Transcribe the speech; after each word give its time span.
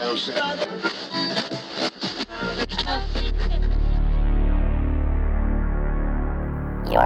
You're 0.00 0.16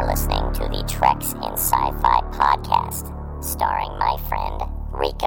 listening 0.07 0.53
to 0.53 0.69
the 0.71 0.85
Treks 0.89 1.33
in 1.33 1.43
Sci 1.55 1.91
Fi 2.01 2.21
podcast, 2.31 3.13
starring 3.43 3.99
my 3.99 4.17
friend 4.29 4.63
Rico. 4.93 5.27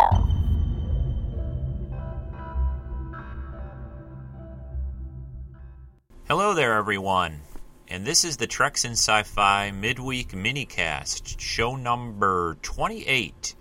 Hello 6.29 6.54
there, 6.54 6.72
everyone, 6.76 7.42
and 7.90 8.06
this 8.06 8.24
is 8.24 8.38
the 8.38 8.47
Treks 8.47 8.86
in 8.86 8.94
Sci 8.94 9.24
Fi 9.24 9.72
midweek 9.72 10.29
minicast, 10.29 11.38
show 11.38 11.76
number 11.76 12.58
28. 12.62 13.56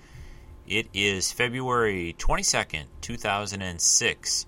It 0.67 0.89
is 0.93 1.31
February 1.31 2.17
22nd, 2.19 2.87
2006. 3.01 4.47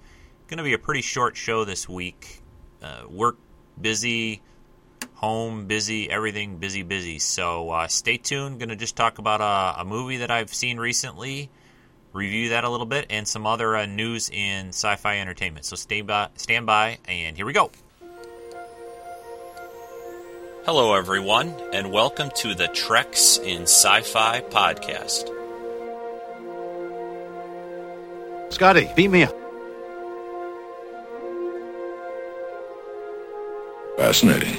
Going 0.48 0.58
to 0.58 0.64
be 0.64 0.72
a 0.72 0.78
pretty 0.78 1.00
short 1.00 1.36
show 1.36 1.64
this 1.64 1.88
week. 1.88 2.42
Uh, 2.82 3.02
work 3.08 3.36
busy, 3.80 4.42
home 5.14 5.66
busy, 5.66 6.10
everything 6.10 6.56
busy, 6.58 6.82
busy. 6.82 7.20
So 7.20 7.70
uh, 7.70 7.86
stay 7.86 8.16
tuned. 8.16 8.58
Going 8.58 8.70
to 8.70 8.74
just 8.74 8.96
talk 8.96 9.18
about 9.18 9.40
a, 9.40 9.82
a, 9.82 9.84
movie 9.84 10.16
that 10.16 10.32
I've 10.32 10.52
seen 10.52 10.78
recently, 10.78 11.50
review 12.12 12.48
that 12.48 12.64
a 12.64 12.68
little 12.68 12.86
bit, 12.86 13.06
and 13.10 13.28
some 13.28 13.46
other 13.46 13.76
uh, 13.76 13.86
news 13.86 14.28
in 14.28 14.70
sci-fi 14.70 15.20
entertainment. 15.20 15.66
So 15.66 15.76
stay 15.76 16.00
by, 16.00 16.30
stand 16.34 16.66
by, 16.66 16.98
and 17.06 17.36
here 17.36 17.46
we 17.46 17.52
go. 17.52 17.70
Hello, 20.64 20.94
everyone, 20.94 21.54
and 21.72 21.92
welcome 21.92 22.30
to 22.38 22.56
the 22.56 22.66
Treks 22.66 23.38
in 23.38 23.62
Sci-Fi 23.62 24.40
podcast. 24.40 25.37
Scotty, 28.50 28.90
beat 28.96 29.08
me 29.08 29.22
up. 29.24 29.34
Fascinating. 33.96 34.58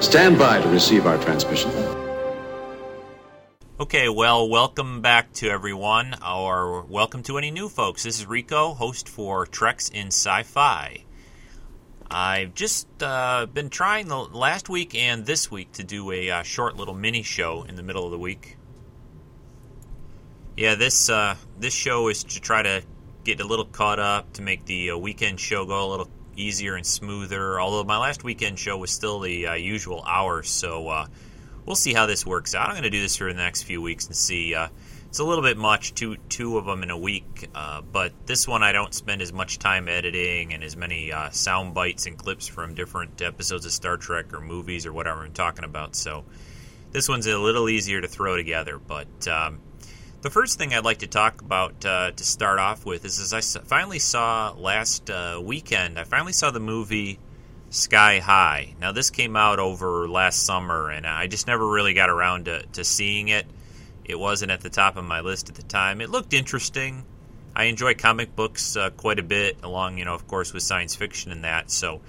Stand 0.00 0.38
by 0.38 0.60
to 0.60 0.68
receive 0.68 1.06
our 1.06 1.18
transmission. 1.18 1.99
Okay, 3.80 4.10
well, 4.10 4.46
welcome 4.46 5.00
back 5.00 5.32
to 5.32 5.48
everyone, 5.48 6.14
or 6.22 6.82
welcome 6.82 7.22
to 7.22 7.38
any 7.38 7.50
new 7.50 7.70
folks. 7.70 8.02
This 8.02 8.20
is 8.20 8.26
Rico, 8.26 8.74
host 8.74 9.08
for 9.08 9.46
Treks 9.46 9.88
in 9.88 10.08
Sci 10.08 10.42
Fi. 10.42 11.06
I've 12.10 12.52
just 12.52 12.86
uh, 13.02 13.46
been 13.46 13.70
trying 13.70 14.08
the 14.08 14.18
last 14.18 14.68
week 14.68 14.94
and 14.94 15.24
this 15.24 15.50
week 15.50 15.72
to 15.72 15.82
do 15.82 16.12
a 16.12 16.30
uh, 16.30 16.42
short 16.42 16.76
little 16.76 16.92
mini 16.92 17.22
show 17.22 17.62
in 17.66 17.74
the 17.74 17.82
middle 17.82 18.04
of 18.04 18.10
the 18.10 18.18
week. 18.18 18.58
Yeah, 20.58 20.74
this 20.74 21.08
uh, 21.08 21.36
this 21.58 21.72
show 21.72 22.08
is 22.08 22.22
to 22.24 22.38
try 22.38 22.62
to 22.62 22.82
get 23.24 23.40
a 23.40 23.46
little 23.46 23.64
caught 23.64 23.98
up 23.98 24.34
to 24.34 24.42
make 24.42 24.66
the 24.66 24.90
uh, 24.90 24.98
weekend 24.98 25.40
show 25.40 25.64
go 25.64 25.88
a 25.88 25.90
little 25.90 26.10
easier 26.36 26.74
and 26.74 26.84
smoother. 26.84 27.58
Although 27.58 27.84
my 27.84 27.96
last 27.96 28.24
weekend 28.24 28.58
show 28.58 28.76
was 28.76 28.90
still 28.90 29.20
the 29.20 29.46
uh, 29.46 29.54
usual 29.54 30.04
hours, 30.06 30.50
so 30.50 30.86
uh, 30.88 31.06
we'll 31.66 31.76
see 31.76 31.92
how 31.92 32.06
this 32.06 32.26
works 32.26 32.54
out. 32.54 32.68
I'm 32.68 32.74
going 32.74 32.84
to 32.84 32.90
do 32.90 33.00
this 33.00 33.16
for 33.16 33.32
the 33.32 33.38
next 33.38 33.62
few 33.62 33.80
weeks 33.82 34.06
and 34.06 34.16
see. 34.16 34.54
Uh, 34.54 34.68
it's 35.08 35.18
a 35.18 35.24
little 35.24 35.42
bit 35.42 35.56
much, 35.56 35.94
two 35.94 36.16
two 36.28 36.56
of 36.56 36.66
them 36.66 36.84
in 36.84 36.90
a 36.90 36.96
week, 36.96 37.48
uh, 37.52 37.82
but 37.82 38.12
this 38.26 38.46
one 38.46 38.62
I 38.62 38.70
don't 38.70 38.94
spend 38.94 39.22
as 39.22 39.32
much 39.32 39.58
time 39.58 39.88
editing 39.88 40.52
and 40.52 40.62
as 40.62 40.76
many 40.76 41.12
uh, 41.12 41.30
sound 41.30 41.74
bites 41.74 42.06
and 42.06 42.16
clips 42.16 42.46
from 42.46 42.74
different 42.74 43.20
episodes 43.20 43.66
of 43.66 43.72
Star 43.72 43.96
Trek 43.96 44.32
or 44.32 44.40
movies 44.40 44.86
or 44.86 44.92
whatever 44.92 45.24
I'm 45.24 45.32
talking 45.32 45.64
about. 45.64 45.96
So 45.96 46.24
this 46.92 47.08
one's 47.08 47.26
a 47.26 47.36
little 47.36 47.68
easier 47.68 48.00
to 48.00 48.08
throw 48.08 48.36
together, 48.36 48.78
but. 48.78 49.28
Um, 49.28 49.60
the 50.22 50.28
first 50.28 50.58
thing 50.58 50.74
I'd 50.74 50.84
like 50.84 50.98
to 50.98 51.06
talk 51.06 51.40
about 51.40 51.82
uh, 51.82 52.10
to 52.10 52.24
start 52.24 52.58
off 52.58 52.84
with 52.84 53.06
is, 53.06 53.18
is 53.18 53.32
I 53.32 53.40
finally 53.40 53.98
saw 53.98 54.54
last 54.56 55.08
uh, 55.08 55.40
weekend. 55.42 55.98
I 55.98 56.04
finally 56.04 56.34
saw 56.34 56.50
the 56.50 56.60
movie 56.60 57.18
Sky 57.70 58.18
High. 58.18 58.74
Now 58.80 58.90
this 58.90 59.10
came 59.10 59.36
out 59.36 59.60
over 59.60 60.08
last 60.08 60.44
summer, 60.44 60.90
and 60.90 61.06
I 61.06 61.28
just 61.28 61.46
never 61.46 61.66
really 61.66 61.94
got 61.94 62.10
around 62.10 62.46
to, 62.46 62.64
to 62.72 62.84
seeing 62.84 63.28
it. 63.28 63.46
It 64.04 64.18
wasn't 64.18 64.50
at 64.50 64.60
the 64.60 64.70
top 64.70 64.96
of 64.96 65.04
my 65.04 65.20
list 65.20 65.48
at 65.48 65.54
the 65.54 65.62
time. 65.62 66.00
It 66.00 66.10
looked 66.10 66.34
interesting. 66.34 67.04
I 67.54 67.64
enjoy 67.64 67.94
comic 67.94 68.34
books 68.34 68.76
uh, 68.76 68.90
quite 68.90 69.20
a 69.20 69.22
bit, 69.22 69.58
along 69.62 69.98
you 69.98 70.04
know, 70.04 70.14
of 70.14 70.26
course, 70.26 70.52
with 70.52 70.64
science 70.64 70.96
fiction 70.96 71.30
and 71.30 71.44
that. 71.44 71.70
So 71.70 72.00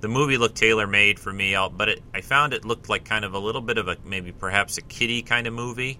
the 0.00 0.08
movie 0.08 0.36
looked 0.36 0.56
tailor 0.56 0.86
made 0.86 1.18
for 1.18 1.32
me, 1.32 1.56
but 1.74 1.88
it, 1.88 2.02
I 2.12 2.20
found 2.20 2.52
it 2.52 2.66
looked 2.66 2.90
like 2.90 3.06
kind 3.06 3.24
of 3.24 3.32
a 3.32 3.38
little 3.38 3.62
bit 3.62 3.78
of 3.78 3.88
a 3.88 3.96
maybe 4.04 4.32
perhaps 4.32 4.76
a 4.76 4.82
kiddie 4.82 5.22
kind 5.22 5.46
of 5.46 5.54
movie 5.54 5.98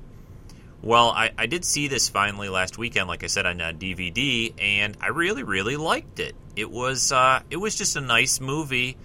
well, 0.83 1.11
I, 1.11 1.33
I 1.37 1.47
did 1.47 1.65
see 1.65 1.89
this 1.89 2.09
finally 2.09 2.49
last 2.49 2.79
weekend, 2.79 3.09
like 3.09 3.25
I 3.25 3.27
said 3.27 3.47
on 3.47 3.59
DVD, 3.59 4.55
and 4.59 4.97
I 5.01 5.09
really, 5.09 5.43
really 5.43 5.77
liked 5.77 6.21
it. 6.21 6.37
It 6.55 6.71
was 6.71 7.11
uh, 7.11 7.43
it 7.51 7.57
was 7.57 7.77
just 7.77 7.97
a 7.97 8.01
nice 8.01 8.41
movie, 8.41 8.97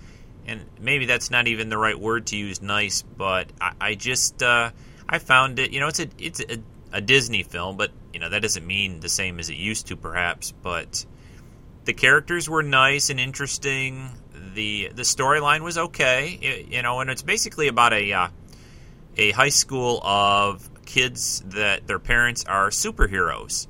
and 0.45 0.61
maybe 0.79 1.05
that's 1.05 1.31
not 1.31 1.47
even 1.47 1.69
the 1.69 1.77
right 1.77 1.99
word 1.99 2.27
to 2.27 2.37
use, 2.37 2.61
nice, 2.61 3.01
but 3.01 3.47
I, 3.59 3.73
I 3.81 3.95
just 3.95 4.43
uh, 4.43 4.69
I 5.09 5.17
found 5.17 5.57
it. 5.57 5.71
You 5.71 5.79
know, 5.79 5.87
it's 5.87 5.99
a 5.99 6.07
it's 6.19 6.39
a, 6.41 6.59
a 6.91 7.01
Disney 7.01 7.41
film, 7.41 7.75
but 7.75 7.91
you 8.13 8.19
know 8.19 8.29
that 8.29 8.43
doesn't 8.43 8.65
mean 8.65 8.99
the 8.99 9.09
same 9.09 9.39
as 9.39 9.49
it 9.49 9.55
used 9.55 9.87
to, 9.87 9.95
perhaps. 9.95 10.51
But 10.51 11.05
the 11.85 11.93
characters 11.93 12.47
were 12.47 12.63
nice 12.63 13.09
and 13.09 13.19
interesting. 13.19 14.11
the 14.53 14.91
The 14.93 15.01
storyline 15.01 15.61
was 15.61 15.79
okay, 15.79 16.37
it, 16.39 16.67
you 16.67 16.83
know, 16.83 16.99
and 16.99 17.09
it's 17.09 17.23
basically 17.23 17.67
about 17.67 17.93
a 17.93 18.13
uh, 18.13 18.27
a 19.17 19.31
high 19.31 19.49
school 19.49 19.99
of 20.03 20.69
kids 20.93 21.43
that 21.47 21.87
their 21.87 21.99
parents 21.99 22.45
are 22.45 22.69
superheroes. 22.69 23.67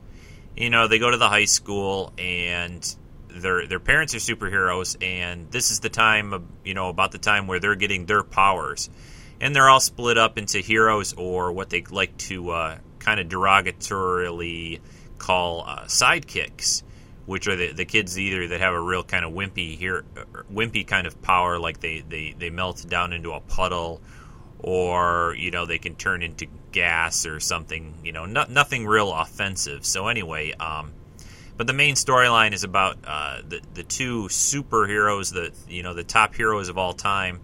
You 0.57 0.69
know, 0.69 0.87
they 0.87 0.99
go 0.99 1.09
to 1.09 1.17
the 1.17 1.29
high 1.29 1.45
school 1.45 2.11
and 2.17 2.95
their 3.29 3.65
their 3.65 3.79
parents 3.79 4.13
are 4.13 4.19
superheroes, 4.19 5.01
and 5.01 5.49
this 5.49 5.71
is 5.71 5.79
the 5.79 5.89
time, 5.89 6.47
you 6.63 6.73
know, 6.73 6.89
about 6.89 7.11
the 7.11 7.17
time 7.17 7.47
where 7.47 7.59
they're 7.59 7.75
getting 7.75 8.05
their 8.05 8.23
powers, 8.23 8.89
and 9.39 9.55
they're 9.55 9.69
all 9.69 9.79
split 9.79 10.17
up 10.17 10.37
into 10.37 10.59
heroes 10.59 11.13
or 11.13 11.51
what 11.53 11.69
they 11.69 11.81
like 11.89 12.15
to 12.17 12.51
uh, 12.51 12.77
kind 12.99 13.19
of 13.19 13.27
derogatorily 13.27 14.81
call 15.17 15.63
uh, 15.65 15.85
sidekicks, 15.85 16.83
which 17.25 17.47
are 17.47 17.55
the, 17.55 17.71
the 17.71 17.85
kids 17.85 18.19
either 18.19 18.49
that 18.49 18.59
have 18.59 18.73
a 18.73 18.81
real 18.81 19.03
kind 19.03 19.23
of 19.25 19.31
wimpy 19.31 19.77
here, 19.77 20.03
wimpy 20.53 20.85
kind 20.85 21.07
of 21.07 21.21
power, 21.21 21.57
like 21.57 21.79
they, 21.79 22.03
they, 22.07 22.35
they 22.37 22.49
melt 22.49 22.85
down 22.87 23.13
into 23.13 23.31
a 23.31 23.39
puddle, 23.39 24.01
or 24.63 25.35
you 25.37 25.51
know 25.51 25.65
they 25.65 25.77
can 25.77 25.95
turn 25.95 26.23
into 26.23 26.47
gas 26.71 27.25
or 27.25 27.39
something. 27.39 27.93
You 28.03 28.13
know, 28.13 28.25
no, 28.25 28.45
nothing 28.49 28.87
real 28.87 29.13
offensive. 29.13 29.85
So 29.85 30.07
anyway, 30.07 30.53
um, 30.53 30.93
but 31.57 31.67
the 31.67 31.73
main 31.73 31.95
storyline 31.95 32.53
is 32.53 32.63
about 32.63 32.97
uh, 33.05 33.41
the 33.47 33.61
the 33.73 33.83
two 33.83 34.23
superheroes, 34.23 35.31
the 35.33 35.51
you 35.71 35.83
know 35.83 35.93
the 35.93 36.03
top 36.03 36.33
heroes 36.33 36.69
of 36.69 36.77
all 36.77 36.93
time, 36.93 37.41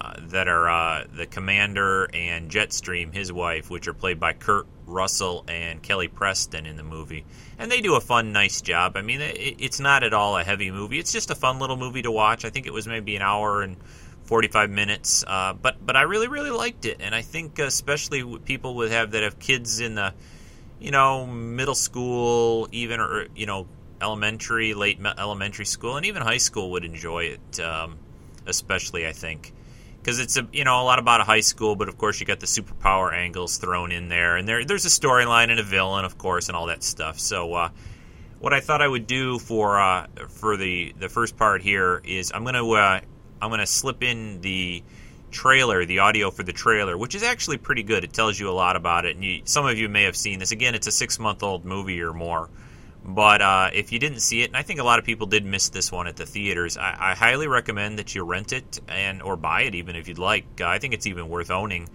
uh, 0.00 0.14
that 0.28 0.46
are 0.46 0.68
uh, 0.68 1.04
the 1.12 1.26
Commander 1.26 2.08
and 2.12 2.50
Jetstream, 2.50 3.14
his 3.14 3.32
wife, 3.32 3.70
which 3.70 3.88
are 3.88 3.94
played 3.94 4.20
by 4.20 4.34
Kurt 4.34 4.66
Russell 4.86 5.44
and 5.48 5.82
Kelly 5.82 6.08
Preston 6.08 6.66
in 6.66 6.76
the 6.76 6.82
movie, 6.82 7.24
and 7.58 7.72
they 7.72 7.80
do 7.80 7.94
a 7.94 8.00
fun, 8.00 8.32
nice 8.32 8.60
job. 8.60 8.96
I 8.96 9.02
mean, 9.02 9.22
it, 9.22 9.56
it's 9.58 9.80
not 9.80 10.04
at 10.04 10.12
all 10.12 10.36
a 10.36 10.44
heavy 10.44 10.70
movie; 10.70 10.98
it's 10.98 11.12
just 11.12 11.30
a 11.30 11.34
fun 11.34 11.58
little 11.58 11.78
movie 11.78 12.02
to 12.02 12.10
watch. 12.10 12.44
I 12.44 12.50
think 12.50 12.66
it 12.66 12.74
was 12.74 12.86
maybe 12.86 13.16
an 13.16 13.22
hour 13.22 13.62
and 13.62 13.78
45 14.24 14.70
minutes. 14.70 15.24
Uh, 15.26 15.52
but 15.54 15.84
but 15.84 15.96
I 15.96 16.02
really 16.02 16.28
really 16.28 16.50
liked 16.50 16.84
it, 16.84 16.98
and 17.00 17.14
I 17.14 17.22
think 17.22 17.58
especially 17.58 18.38
people 18.38 18.76
would 18.76 18.90
have 18.90 19.12
that 19.12 19.22
have 19.22 19.38
kids 19.38 19.80
in 19.80 19.94
the 19.94 20.14
you 20.80 20.90
know 20.90 21.26
middle 21.26 21.74
school, 21.74 22.68
even 22.72 23.00
or 23.00 23.26
you 23.34 23.46
know 23.46 23.66
elementary, 24.00 24.74
late 24.74 24.98
elementary 25.18 25.64
school, 25.64 25.96
and 25.96 26.06
even 26.06 26.22
high 26.22 26.38
school 26.38 26.72
would 26.72 26.84
enjoy 26.84 27.24
it. 27.24 27.60
Um, 27.60 27.98
especially 28.46 29.06
I 29.06 29.12
think 29.12 29.52
because 30.00 30.18
it's 30.18 30.36
a 30.36 30.46
you 30.52 30.64
know 30.64 30.80
a 30.80 30.84
lot 30.84 30.98
about 30.98 31.20
a 31.20 31.24
high 31.24 31.40
school, 31.40 31.76
but 31.76 31.88
of 31.88 31.98
course 31.98 32.20
you 32.20 32.26
got 32.26 32.40
the 32.40 32.46
superpower 32.46 33.12
angles 33.12 33.58
thrown 33.58 33.92
in 33.92 34.08
there, 34.08 34.36
and 34.36 34.48
there 34.48 34.64
there's 34.64 34.84
a 34.84 34.88
storyline 34.88 35.50
and 35.50 35.60
a 35.60 35.64
villain, 35.64 36.04
of 36.04 36.18
course, 36.18 36.48
and 36.48 36.56
all 36.56 36.66
that 36.66 36.82
stuff. 36.82 37.18
So. 37.18 37.54
Uh, 37.54 37.68
what 38.42 38.52
I 38.52 38.58
thought 38.58 38.82
I 38.82 38.88
would 38.88 39.06
do 39.06 39.38
for 39.38 39.80
uh, 39.80 40.08
for 40.28 40.56
the, 40.56 40.92
the 40.98 41.08
first 41.08 41.36
part 41.36 41.62
here 41.62 42.02
is 42.04 42.32
I'm 42.34 42.42
going 42.42 42.56
to 42.56 42.72
uh, 42.72 43.00
I'm 43.42 43.50
going 43.50 43.60
to 43.60 43.66
slip 43.66 44.02
in 44.02 44.40
the 44.40 44.82
trailer, 45.32 45.84
the 45.84 45.98
audio 46.00 46.30
for 46.30 46.44
the 46.44 46.52
trailer, 46.52 46.96
which 46.96 47.14
is 47.14 47.22
actually 47.22 47.58
pretty 47.58 47.82
good. 47.82 48.04
It 48.04 48.12
tells 48.12 48.38
you 48.38 48.48
a 48.48 48.52
lot 48.52 48.76
about 48.76 49.04
it, 49.04 49.16
and 49.16 49.24
you, 49.24 49.42
some 49.44 49.66
of 49.66 49.76
you 49.78 49.88
may 49.88 50.04
have 50.04 50.16
seen 50.16 50.38
this. 50.38 50.52
Again, 50.52 50.74
it's 50.74 50.86
a 50.86 50.92
six 50.92 51.18
month 51.18 51.42
old 51.42 51.64
movie 51.64 52.00
or 52.02 52.12
more. 52.12 52.48
But 53.04 53.42
uh, 53.42 53.70
if 53.72 53.90
you 53.92 53.98
didn't 53.98 54.20
see 54.20 54.42
it, 54.42 54.50
and 54.50 54.56
I 54.56 54.62
think 54.62 54.78
a 54.78 54.84
lot 54.84 55.00
of 55.00 55.04
people 55.04 55.26
did 55.26 55.44
miss 55.44 55.70
this 55.70 55.90
one 55.90 56.06
at 56.06 56.16
the 56.16 56.24
theaters, 56.26 56.76
I, 56.76 56.96
I 57.10 57.14
highly 57.14 57.48
recommend 57.48 57.98
that 57.98 58.14
you 58.14 58.22
rent 58.24 58.52
it 58.52 58.80
and 58.88 59.22
or 59.22 59.36
buy 59.36 59.62
it 59.62 59.74
even 59.74 59.96
if 59.96 60.06
you'd 60.06 60.18
like. 60.20 60.44
Uh, 60.60 60.68
I 60.68 60.78
think 60.78 60.94
it's 60.94 61.06
even 61.08 61.28
worth 61.28 61.50
owning. 61.50 61.88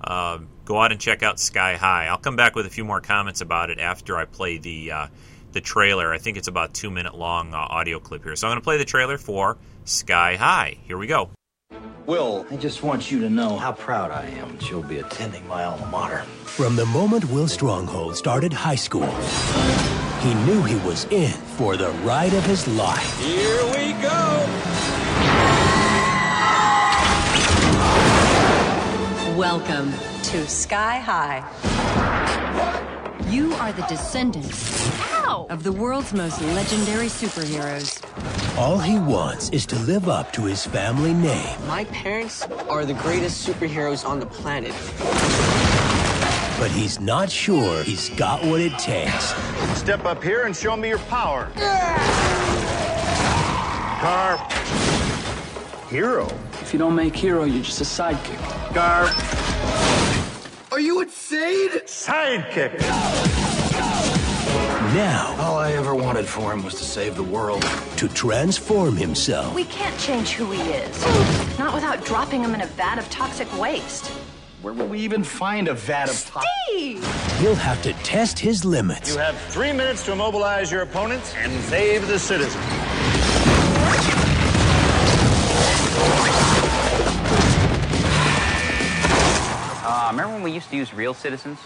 uh, 0.00 0.38
go 0.64 0.80
out 0.80 0.92
and 0.92 1.00
check 1.00 1.22
out 1.22 1.40
Sky 1.40 1.76
High. 1.76 2.06
I'll 2.06 2.18
come 2.18 2.36
back 2.36 2.54
with 2.54 2.66
a 2.66 2.70
few 2.70 2.84
more 2.84 3.00
comments 3.00 3.40
about 3.40 3.70
it 3.70 3.78
after 3.78 4.16
I 4.16 4.24
play 4.24 4.58
the 4.58 4.92
uh, 4.92 5.06
the 5.52 5.60
trailer. 5.60 6.12
I 6.12 6.18
think 6.18 6.36
it's 6.36 6.48
about 6.48 6.74
two 6.74 6.90
minute 6.90 7.14
long 7.14 7.54
uh, 7.54 7.58
audio 7.58 7.98
clip 8.00 8.22
here. 8.22 8.36
So 8.36 8.46
I'm 8.46 8.52
going 8.52 8.60
to 8.60 8.64
play 8.64 8.78
the 8.78 8.84
trailer 8.84 9.18
for 9.18 9.56
Sky 9.88 10.36
High. 10.36 10.76
Here 10.84 10.98
we 10.98 11.06
go. 11.06 11.30
Will, 12.04 12.46
I 12.50 12.56
just 12.56 12.82
want 12.82 13.10
you 13.10 13.20
to 13.20 13.30
know 13.30 13.56
how 13.56 13.72
proud 13.72 14.10
I 14.10 14.26
am 14.26 14.58
that 14.58 14.68
you'll 14.68 14.82
be 14.82 14.98
attending 14.98 15.46
my 15.48 15.64
alma 15.64 15.86
mater. 15.86 16.18
From 16.44 16.76
the 16.76 16.84
moment 16.84 17.24
Will 17.30 17.48
Stronghold 17.48 18.14
started 18.14 18.52
high 18.52 18.74
school, 18.74 19.10
he 20.20 20.34
knew 20.44 20.62
he 20.62 20.76
was 20.86 21.06
in 21.06 21.32
for 21.32 21.78
the 21.78 21.88
ride 22.04 22.34
of 22.34 22.44
his 22.44 22.68
life. 22.68 23.18
Here 23.20 23.64
we 23.64 23.92
go! 24.02 24.44
Welcome 29.38 29.92
to 30.24 30.46
Sky 30.48 30.98
High. 30.98 31.42
You 33.30 33.54
are 33.54 33.72
the 33.72 33.86
descendants 33.88 34.86
of 35.48 35.62
the 35.62 35.72
world's 35.72 36.12
most 36.12 36.42
legendary 36.42 37.06
superheroes. 37.06 38.02
All 38.58 38.76
he 38.76 38.98
wants 38.98 39.50
is 39.50 39.64
to 39.66 39.78
live 39.78 40.08
up 40.08 40.32
to 40.32 40.42
his 40.42 40.66
family 40.66 41.14
name. 41.14 41.56
My 41.68 41.84
parents 41.84 42.42
are 42.68 42.84
the 42.84 42.94
greatest 42.94 43.46
superheroes 43.46 44.04
on 44.04 44.18
the 44.18 44.26
planet. 44.26 44.72
But 46.58 46.72
he's 46.72 46.98
not 46.98 47.30
sure 47.30 47.84
he's 47.84 48.08
got 48.10 48.44
what 48.44 48.60
it 48.60 48.76
takes. 48.76 49.32
Step 49.78 50.04
up 50.04 50.24
here 50.24 50.44
and 50.44 50.56
show 50.56 50.76
me 50.76 50.88
your 50.88 50.98
power. 50.98 51.52
Car. 54.00 54.48
Hero. 55.88 56.26
If 56.60 56.72
you 56.72 56.80
don't 56.80 56.96
make 56.96 57.14
hero, 57.14 57.44
you're 57.44 57.62
just 57.62 57.80
a 57.80 57.84
sidekick. 57.84 58.74
Car. 58.74 59.08
Are 60.72 60.80
you 60.80 61.00
insane? 61.00 61.70
Sidekick. 61.86 63.37
Now, 64.94 65.36
All 65.38 65.58
I 65.58 65.72
ever 65.72 65.94
wanted 65.94 66.26
for 66.26 66.50
him 66.52 66.64
was 66.64 66.74
to 66.76 66.84
save 66.84 67.14
the 67.14 67.22
world. 67.22 67.62
to 67.98 68.08
transform 68.08 68.96
himself, 68.96 69.54
We 69.54 69.64
can't 69.64 69.98
change 70.00 70.30
who 70.30 70.50
he 70.50 70.62
is. 70.62 71.58
Not 71.58 71.74
without 71.74 72.04
dropping 72.06 72.42
him 72.42 72.54
in 72.54 72.62
a 72.62 72.66
vat 72.66 72.98
of 72.98 73.08
toxic 73.10 73.48
waste. 73.60 74.06
Where 74.62 74.72
will 74.72 74.86
we 74.88 75.00
even 75.00 75.22
find 75.24 75.68
a 75.68 75.74
vat 75.74 76.08
of 76.08 76.24
top? 76.26 76.44
he'll 77.38 77.54
have 77.54 77.82
to 77.82 77.92
test 78.02 78.38
his 78.38 78.64
limits. 78.64 79.12
You 79.12 79.18
have 79.18 79.36
three 79.50 79.72
minutes 79.72 80.04
to 80.06 80.12
immobilize 80.12 80.72
your 80.72 80.82
opponents 80.82 81.34
and 81.36 81.52
save 81.64 82.08
the 82.08 82.18
citizens. 82.18 82.64
Uh, 89.90 90.08
remember 90.10 90.34
when 90.34 90.42
we 90.42 90.50
used 90.52 90.70
to 90.70 90.76
use 90.76 90.92
real 90.94 91.14
citizens? 91.14 91.58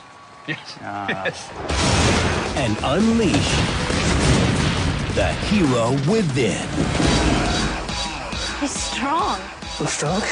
and 2.56 2.76
unleash 2.84 3.56
the 5.14 5.32
hero 5.49 5.93
within. 6.10 6.69
He's 8.60 8.72
strong. 8.72 9.40
strong? 9.87 10.22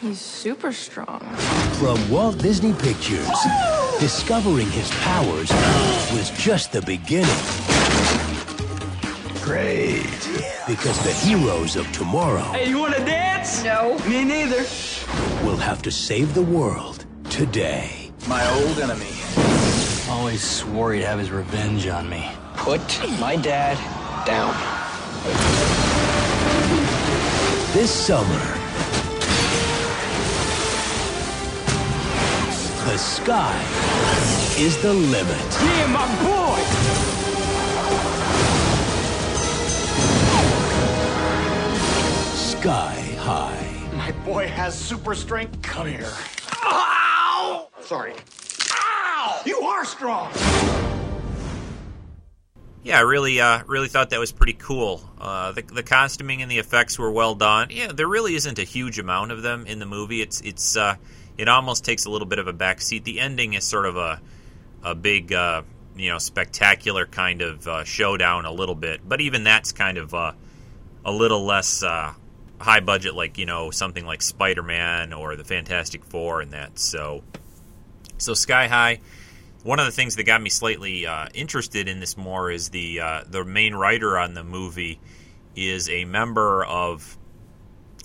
He's 0.00 0.20
super 0.20 0.72
strong. 0.72 1.20
From 1.78 2.10
Walt 2.10 2.38
Disney 2.38 2.72
Pictures, 2.72 3.28
discovering 4.00 4.68
his 4.70 4.90
powers 5.00 5.50
was 6.12 6.30
just 6.36 6.72
the 6.72 6.82
beginning. 6.82 7.30
Great. 9.42 10.02
Because 10.66 10.98
the 11.04 11.12
heroes 11.12 11.76
of 11.76 11.90
tomorrow 11.92 12.42
Hey, 12.52 12.68
you 12.68 12.78
wanna 12.78 13.04
dance? 13.04 13.62
No. 13.64 13.98
Me 14.06 14.24
neither. 14.24 14.64
We'll 15.44 15.56
have 15.56 15.82
to 15.82 15.90
save 15.90 16.34
the 16.34 16.42
world 16.42 17.04
today. 17.30 18.10
My 18.28 18.46
old 18.54 18.78
enemy. 18.78 19.21
Always 20.12 20.42
swore 20.42 20.92
he'd 20.92 21.04
have 21.04 21.18
his 21.18 21.30
revenge 21.30 21.86
on 21.86 22.06
me. 22.08 22.30
Put 22.54 22.80
my 23.18 23.34
dad 23.34 23.78
down. 24.26 24.52
This 27.72 27.90
summer, 27.90 28.44
the 32.84 32.98
sky 32.98 33.58
is 34.58 34.80
the 34.82 34.92
limit. 34.92 35.46
Yeah, 35.64 35.86
my 35.86 36.06
boy! 36.22 36.60
Sky 42.36 42.94
high. 43.18 43.96
My 43.96 44.12
boy 44.26 44.46
has 44.46 44.78
super 44.78 45.14
strength. 45.14 45.62
Come 45.62 45.86
here. 45.86 46.12
Ow! 46.64 47.68
Sorry. 47.80 48.12
You 49.44 49.60
are 49.60 49.84
strong. 49.84 50.32
Yeah, 52.84 52.98
I 52.98 53.02
really, 53.02 53.40
uh, 53.40 53.62
really 53.66 53.88
thought 53.88 54.10
that 54.10 54.18
was 54.18 54.32
pretty 54.32 54.54
cool. 54.54 55.08
Uh, 55.20 55.52
the, 55.52 55.62
the 55.62 55.82
costuming 55.82 56.42
and 56.42 56.50
the 56.50 56.58
effects 56.58 56.98
were 56.98 57.10
well 57.10 57.34
done. 57.34 57.68
Yeah, 57.70 57.92
there 57.92 58.08
really 58.08 58.34
isn't 58.34 58.58
a 58.58 58.64
huge 58.64 58.98
amount 58.98 59.30
of 59.30 59.42
them 59.42 59.66
in 59.66 59.78
the 59.78 59.86
movie. 59.86 60.20
It's, 60.20 60.40
it's, 60.40 60.76
uh, 60.76 60.96
it 61.38 61.48
almost 61.48 61.84
takes 61.84 62.06
a 62.06 62.10
little 62.10 62.26
bit 62.26 62.40
of 62.40 62.48
a 62.48 62.52
backseat. 62.52 63.04
The 63.04 63.20
ending 63.20 63.54
is 63.54 63.64
sort 63.64 63.86
of 63.86 63.96
a, 63.96 64.20
a 64.82 64.94
big, 64.96 65.32
uh, 65.32 65.62
you 65.96 66.10
know, 66.10 66.18
spectacular 66.18 67.06
kind 67.06 67.40
of 67.40 67.68
uh, 67.68 67.84
showdown 67.84 68.46
a 68.46 68.52
little 68.52 68.74
bit. 68.74 69.00
But 69.08 69.20
even 69.20 69.44
that's 69.44 69.70
kind 69.72 69.98
of 69.98 70.12
uh, 70.12 70.32
a 71.04 71.12
little 71.12 71.44
less 71.44 71.84
uh, 71.84 72.14
high 72.58 72.80
budget, 72.80 73.14
like 73.14 73.38
you 73.38 73.46
know, 73.46 73.70
something 73.70 74.04
like 74.04 74.22
Spider 74.22 74.62
Man 74.62 75.12
or 75.12 75.36
the 75.36 75.44
Fantastic 75.44 76.04
Four 76.04 76.40
and 76.40 76.52
that. 76.52 76.78
So, 76.78 77.22
so 78.18 78.34
Sky 78.34 78.66
High 78.66 79.00
one 79.62 79.78
of 79.78 79.86
the 79.86 79.92
things 79.92 80.16
that 80.16 80.24
got 80.24 80.42
me 80.42 80.50
slightly 80.50 81.06
uh, 81.06 81.28
interested 81.34 81.88
in 81.88 82.00
this 82.00 82.16
more 82.16 82.50
is 82.50 82.70
the 82.70 83.00
uh, 83.00 83.24
the 83.28 83.44
main 83.44 83.74
writer 83.74 84.18
on 84.18 84.34
the 84.34 84.44
movie 84.44 85.00
is 85.54 85.88
a 85.88 86.04
member 86.04 86.64
of 86.64 87.16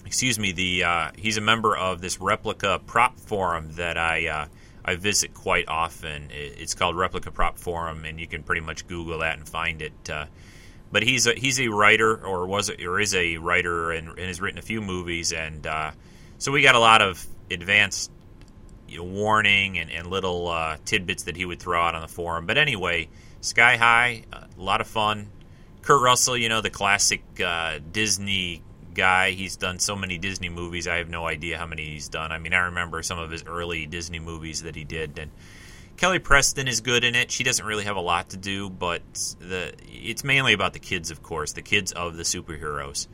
excuse 0.05 0.37
me 0.37 0.51
the 0.51 0.83
uh, 0.83 1.11
he's 1.17 1.37
a 1.37 1.41
member 1.41 1.75
of 1.75 2.01
this 2.01 2.19
replica 2.19 2.79
prop 2.85 3.19
forum 3.19 3.71
that 3.73 3.97
I 3.97 4.27
uh, 4.27 4.47
I 4.87 4.95
visit 4.95 5.33
quite 5.33 5.67
often. 5.67 6.29
It's 6.31 6.73
called 6.73 6.95
Replica 6.95 7.29
Prop 7.29 7.59
Forum, 7.59 8.05
and 8.05 8.17
you 8.19 8.25
can 8.25 8.41
pretty 8.41 8.61
much 8.61 8.87
Google 8.87 9.19
that 9.19 9.37
and 9.37 9.47
find 9.47 9.81
it. 9.81 10.09
Uh, 10.09 10.27
but 10.93 11.03
he's 11.03 11.27
a 11.27 11.33
he's 11.33 11.59
a 11.59 11.67
writer 11.67 12.25
or 12.25 12.47
was 12.47 12.69
a, 12.69 12.85
or 12.85 13.01
is 13.01 13.13
a 13.13 13.35
writer 13.35 13.91
and, 13.91 14.07
and 14.07 14.19
has 14.19 14.39
written 14.39 14.57
a 14.57 14.61
few 14.61 14.81
movies, 14.81 15.33
and 15.33 15.67
uh, 15.67 15.91
so 16.37 16.53
we 16.53 16.61
got 16.61 16.75
a 16.75 16.79
lot 16.79 17.01
of 17.01 17.25
advanced 17.51 18.11
you 18.87 18.97
know, 18.97 19.03
warning 19.03 19.77
and, 19.79 19.91
and 19.91 20.07
little 20.07 20.47
uh, 20.47 20.77
tidbits 20.85 21.23
that 21.23 21.35
he 21.35 21.45
would 21.45 21.59
throw 21.59 21.81
out 21.81 21.95
on 21.95 22.01
the 22.01 22.07
forum. 22.07 22.45
But 22.45 22.57
anyway, 22.57 23.09
Sky 23.41 23.77
High, 23.77 24.23
a 24.31 24.47
lot 24.57 24.81
of 24.81 24.87
fun. 24.87 25.29
Kurt 25.81 26.01
Russell, 26.01 26.37
you 26.37 26.49
know, 26.49 26.61
the 26.61 26.69
classic 26.69 27.21
uh, 27.43 27.79
Disney 27.91 28.61
guy. 28.93 29.31
He's 29.31 29.55
done 29.55 29.79
so 29.79 29.95
many 29.95 30.17
Disney 30.17 30.49
movies. 30.49 30.87
I 30.87 30.97
have 30.97 31.09
no 31.09 31.25
idea 31.25 31.57
how 31.57 31.65
many 31.65 31.85
he's 31.85 32.09
done. 32.09 32.31
I 32.31 32.39
mean, 32.39 32.53
I 32.53 32.65
remember 32.65 33.01
some 33.03 33.19
of 33.19 33.31
his 33.31 33.43
early 33.45 33.85
Disney 33.85 34.19
movies 34.19 34.63
that 34.63 34.75
he 34.75 34.83
did. 34.83 35.17
And 35.17 35.31
Kelly 35.95 36.19
Preston 36.19 36.67
is 36.67 36.81
good 36.81 37.03
in 37.03 37.15
it. 37.15 37.31
She 37.31 37.43
doesn't 37.43 37.65
really 37.65 37.85
have 37.85 37.95
a 37.95 38.01
lot 38.01 38.29
to 38.29 38.37
do, 38.37 38.69
but 38.69 39.01
the 39.39 39.73
it's 39.87 40.23
mainly 40.23 40.53
about 40.53 40.73
the 40.73 40.79
kids, 40.79 41.09
of 41.09 41.23
course, 41.23 41.53
the 41.53 41.61
kids 41.61 41.91
of 41.91 42.17
the 42.17 42.23
superheroes. 42.23 43.07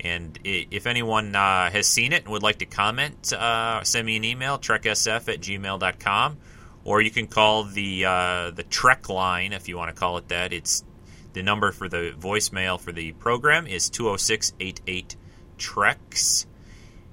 And 0.00 0.38
if 0.44 0.86
anyone 0.86 1.34
uh, 1.34 1.70
has 1.70 1.86
seen 1.86 2.12
it 2.12 2.24
and 2.24 2.32
would 2.32 2.42
like 2.42 2.58
to 2.58 2.66
comment, 2.66 3.32
uh, 3.32 3.82
send 3.82 4.06
me 4.06 4.16
an 4.16 4.24
email, 4.24 4.58
treksf 4.58 5.32
at 5.32 5.40
gmail.com, 5.40 6.36
or 6.84 7.00
you 7.00 7.10
can 7.10 7.26
call 7.26 7.64
the 7.64 8.04
uh, 8.04 8.50
the 8.50 8.62
Trek 8.62 9.08
line, 9.08 9.52
if 9.52 9.68
you 9.68 9.76
want 9.76 9.94
to 9.94 9.98
call 9.98 10.18
it 10.18 10.28
that. 10.28 10.52
It's 10.52 10.84
the 11.32 11.42
number 11.42 11.72
for 11.72 11.88
the 11.88 12.14
voicemail 12.18 12.80
for 12.80 12.92
the 12.92 13.12
program 13.12 13.66
is 13.66 13.90
206 13.90 14.52
88 14.60 15.16
Treks. 15.58 16.46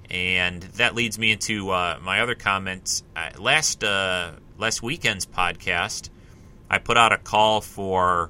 And 0.10 0.62
that 0.62 0.94
leads 0.94 1.18
me 1.18 1.32
into 1.32 1.72
uh, 1.72 1.98
my 2.02 2.20
other 2.20 2.36
comments. 2.36 3.04
Last 3.40 3.84
uh, 3.84 4.34
last 4.58 4.84
weekend's 4.84 5.26
podcast, 5.26 6.10
I 6.70 6.78
put 6.78 6.98
out 6.98 7.12
a 7.12 7.18
call 7.18 7.62
for 7.62 8.30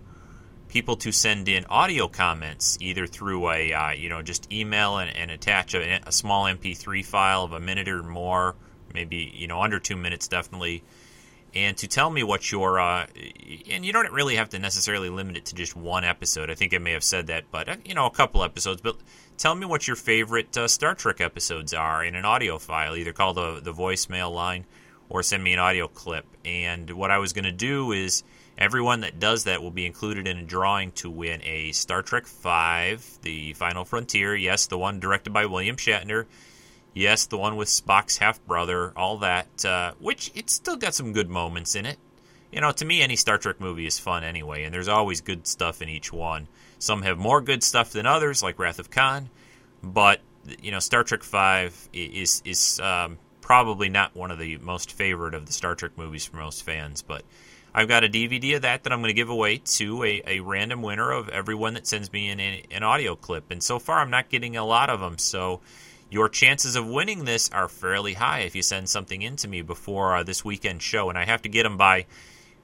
people 0.74 0.96
to 0.96 1.12
send 1.12 1.48
in 1.48 1.64
audio 1.70 2.08
comments 2.08 2.80
either 2.82 3.06
through 3.06 3.48
a 3.52 3.72
uh, 3.72 3.92
you 3.92 4.10
know 4.10 4.24
just 4.24 4.52
email 4.52 4.98
and, 4.98 5.16
and 5.16 5.30
attach 5.30 5.76
a, 5.76 6.02
a 6.08 6.12
small 6.12 6.46
mp3 6.46 7.06
file 7.06 7.44
of 7.44 7.54
a 7.54 7.60
minute 7.60 7.88
or 7.88 8.02
more 8.02 8.56
maybe 8.92 9.32
you 9.36 9.46
know 9.46 9.62
under 9.62 9.80
two 9.80 9.96
minutes 9.96 10.28
definitely 10.28 10.84
and 11.54 11.78
to 11.78 11.88
tell 11.88 12.10
me 12.10 12.24
what 12.24 12.52
your 12.52 12.80
uh, 12.80 13.06
and 13.70 13.86
you 13.86 13.94
don't 13.94 14.12
really 14.12 14.36
have 14.36 14.50
to 14.50 14.58
necessarily 14.58 15.10
limit 15.12 15.38
it 15.38 15.46
to 15.46 15.54
just 15.54 15.76
one 15.76 16.04
episode. 16.04 16.50
I 16.50 16.56
think 16.56 16.74
i 16.74 16.80
may 16.80 16.94
have 16.94 17.04
said 17.04 17.28
that 17.28 17.44
but 17.52 17.70
uh, 17.70 17.76
you 17.86 17.94
know 17.94 18.08
a 18.08 18.12
couple 18.12 18.44
episodes 18.44 18.82
but 18.82 18.98
tell 19.38 19.54
me 19.54 19.68
what 19.68 19.88
your 19.88 19.96
favorite 19.96 20.58
uh, 20.58 20.68
star 20.68 20.96
trek 20.96 21.22
episodes 21.22 21.76
are 21.76 22.04
in 22.04 22.16
an 22.16 22.26
audio 22.26 22.58
file 22.58 22.96
either 22.96 23.14
call 23.14 23.36
the, 23.36 23.60
the 23.62 23.74
voicemail 23.74 24.34
line 24.34 24.66
or 25.08 25.22
send 25.22 25.44
me 25.44 25.54
an 25.54 25.60
audio 25.60 25.88
clip. 25.88 26.26
And 26.44 26.90
what 26.90 27.12
i 27.12 27.20
was 27.20 27.32
going 27.32 27.46
to 27.46 27.52
do 27.52 27.92
is 27.92 28.24
Everyone 28.58 29.02
that 29.02 29.20
does 29.20 29.46
that 29.46 29.64
will 29.64 29.72
be 29.72 29.86
included 29.86 30.28
in 30.28 30.38
a 30.38 30.44
drawing 30.44 30.92
to 30.94 31.10
win 31.10 31.42
a 31.44 31.72
Star 31.72 32.02
Trek 32.02 32.28
V, 32.28 32.98
The 33.22 33.54
Final 33.54 33.84
Frontier. 33.84 34.36
Yes, 34.36 34.68
the 34.68 34.78
one 34.78 35.00
directed 35.00 35.34
by 35.34 35.48
William 35.48 35.76
Shatner. 35.76 36.26
Yes, 36.94 37.26
the 37.26 37.38
one 37.38 37.56
with 37.56 37.70
Spock's 37.70 38.18
half 38.18 38.46
brother, 38.46 38.94
all 38.96 39.18
that, 39.18 39.66
uh, 39.66 39.94
which 40.00 40.32
it's 40.36 40.54
still 40.54 40.76
got 40.76 40.94
some 40.94 41.14
good 41.14 41.30
moments 41.30 41.74
in 41.74 41.88
it. 41.88 41.98
You 42.52 42.62
know, 42.62 42.72
to 42.72 42.86
me, 42.86 43.02
any 43.02 43.16
Star 43.16 43.40
Trek 43.40 43.60
movie 43.60 43.88
is 43.88 43.98
fun 43.98 44.24
anyway, 44.24 44.64
and 44.64 44.74
there's 44.74 44.88
always 44.88 45.22
good 45.22 45.48
stuff 45.48 45.82
in 45.82 45.90
each 45.90 46.14
one. 46.14 46.48
Some 46.78 47.02
have 47.02 47.18
more 47.18 47.42
good 47.42 47.64
stuff 47.64 47.92
than 47.92 48.06
others, 48.06 48.44
like 48.44 48.60
Wrath 48.60 48.78
of 48.78 48.92
Khan, 48.92 49.30
but 49.82 50.22
you 50.62 50.72
know, 50.72 50.80
Star 50.80 51.04
Trek 51.04 51.24
Five 51.24 51.90
is 51.94 52.44
is 52.46 52.80
um, 52.80 53.18
probably 53.42 53.90
not 53.90 54.16
one 54.16 54.30
of 54.30 54.38
the 54.38 54.58
most 54.58 54.92
favorite 54.92 55.34
of 55.34 55.48
the 55.48 55.54
Star 55.54 55.74
Trek 55.74 55.98
movies 55.98 56.26
for 56.26 56.38
most 56.38 56.62
fans, 56.64 57.02
but 57.02 57.24
I've 57.76 57.88
got 57.88 58.04
a 58.04 58.10
DVD 58.10 58.56
of 58.58 58.62
that 58.62 58.84
that 58.84 58.94
I'm 58.94 59.00
going 59.00 59.10
to 59.10 59.14
give 59.14 59.30
away 59.30 59.58
to 59.58 60.04
a, 60.04 60.22
a 60.28 60.40
random 60.42 60.82
winner 60.82 61.12
of 61.12 61.30
everyone 61.30 61.74
that 61.74 61.88
sends 61.88 62.12
me 62.14 62.30
an, 62.30 62.40
an 62.40 62.84
audio 62.84 63.16
clip. 63.16 63.50
And 63.50 63.64
so 63.64 63.80
far, 63.80 64.00
I'm 64.00 64.12
not 64.12 64.30
getting 64.30 64.56
a 64.56 64.66
lot 64.66 64.90
of 64.90 65.00
them. 65.00 65.18
So 65.18 65.62
your 66.10 66.30
chances 66.30 66.76
of 66.76 66.88
winning 66.88 67.26
this 67.26 67.50
are 67.50 67.68
fairly 67.68 68.14
high 68.14 68.42
if 68.42 68.56
you 68.56 68.62
send 68.62 68.90
something 68.90 69.22
in 69.22 69.36
to 69.38 69.48
me 69.48 69.64
before 69.64 70.16
uh, 70.16 70.24
this 70.24 70.46
weekend 70.46 70.84
show. 70.84 71.10
And 71.10 71.18
I 71.18 71.26
have 71.26 71.42
to 71.42 71.50
get 71.50 71.64
them 71.64 71.78
by 71.78 72.06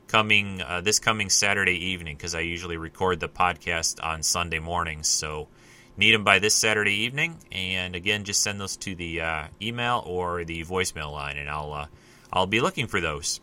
coming 0.08 0.62
uh, 0.62 0.82
this 0.82 1.00
coming 1.00 1.30
Saturday 1.30 1.88
evening 1.92 2.16
because 2.16 2.36
I 2.36 2.42
usually 2.42 2.78
record 2.78 3.20
the 3.20 3.30
podcast 3.30 4.04
on 4.04 4.22
Sunday 4.22 4.60
mornings. 4.60 5.08
So 5.08 5.48
need 5.98 6.14
them 6.14 6.24
by 6.24 6.38
this 6.38 6.54
Saturday 6.54 6.94
evening. 6.94 7.38
And 7.52 7.96
again, 7.96 8.26
just 8.26 8.44
send 8.44 8.62
those 8.62 8.78
to 8.78 8.94
the 8.94 9.22
uh, 9.22 9.48
email 9.60 10.04
or 10.06 10.44
the 10.44 10.64
voicemail 10.64 11.12
line, 11.12 11.38
and 11.38 11.50
I'll 11.50 11.74
uh, 11.74 11.88
I'll 12.32 12.48
be 12.48 12.62
looking 12.62 12.86
for 12.86 13.02
those. 13.02 13.40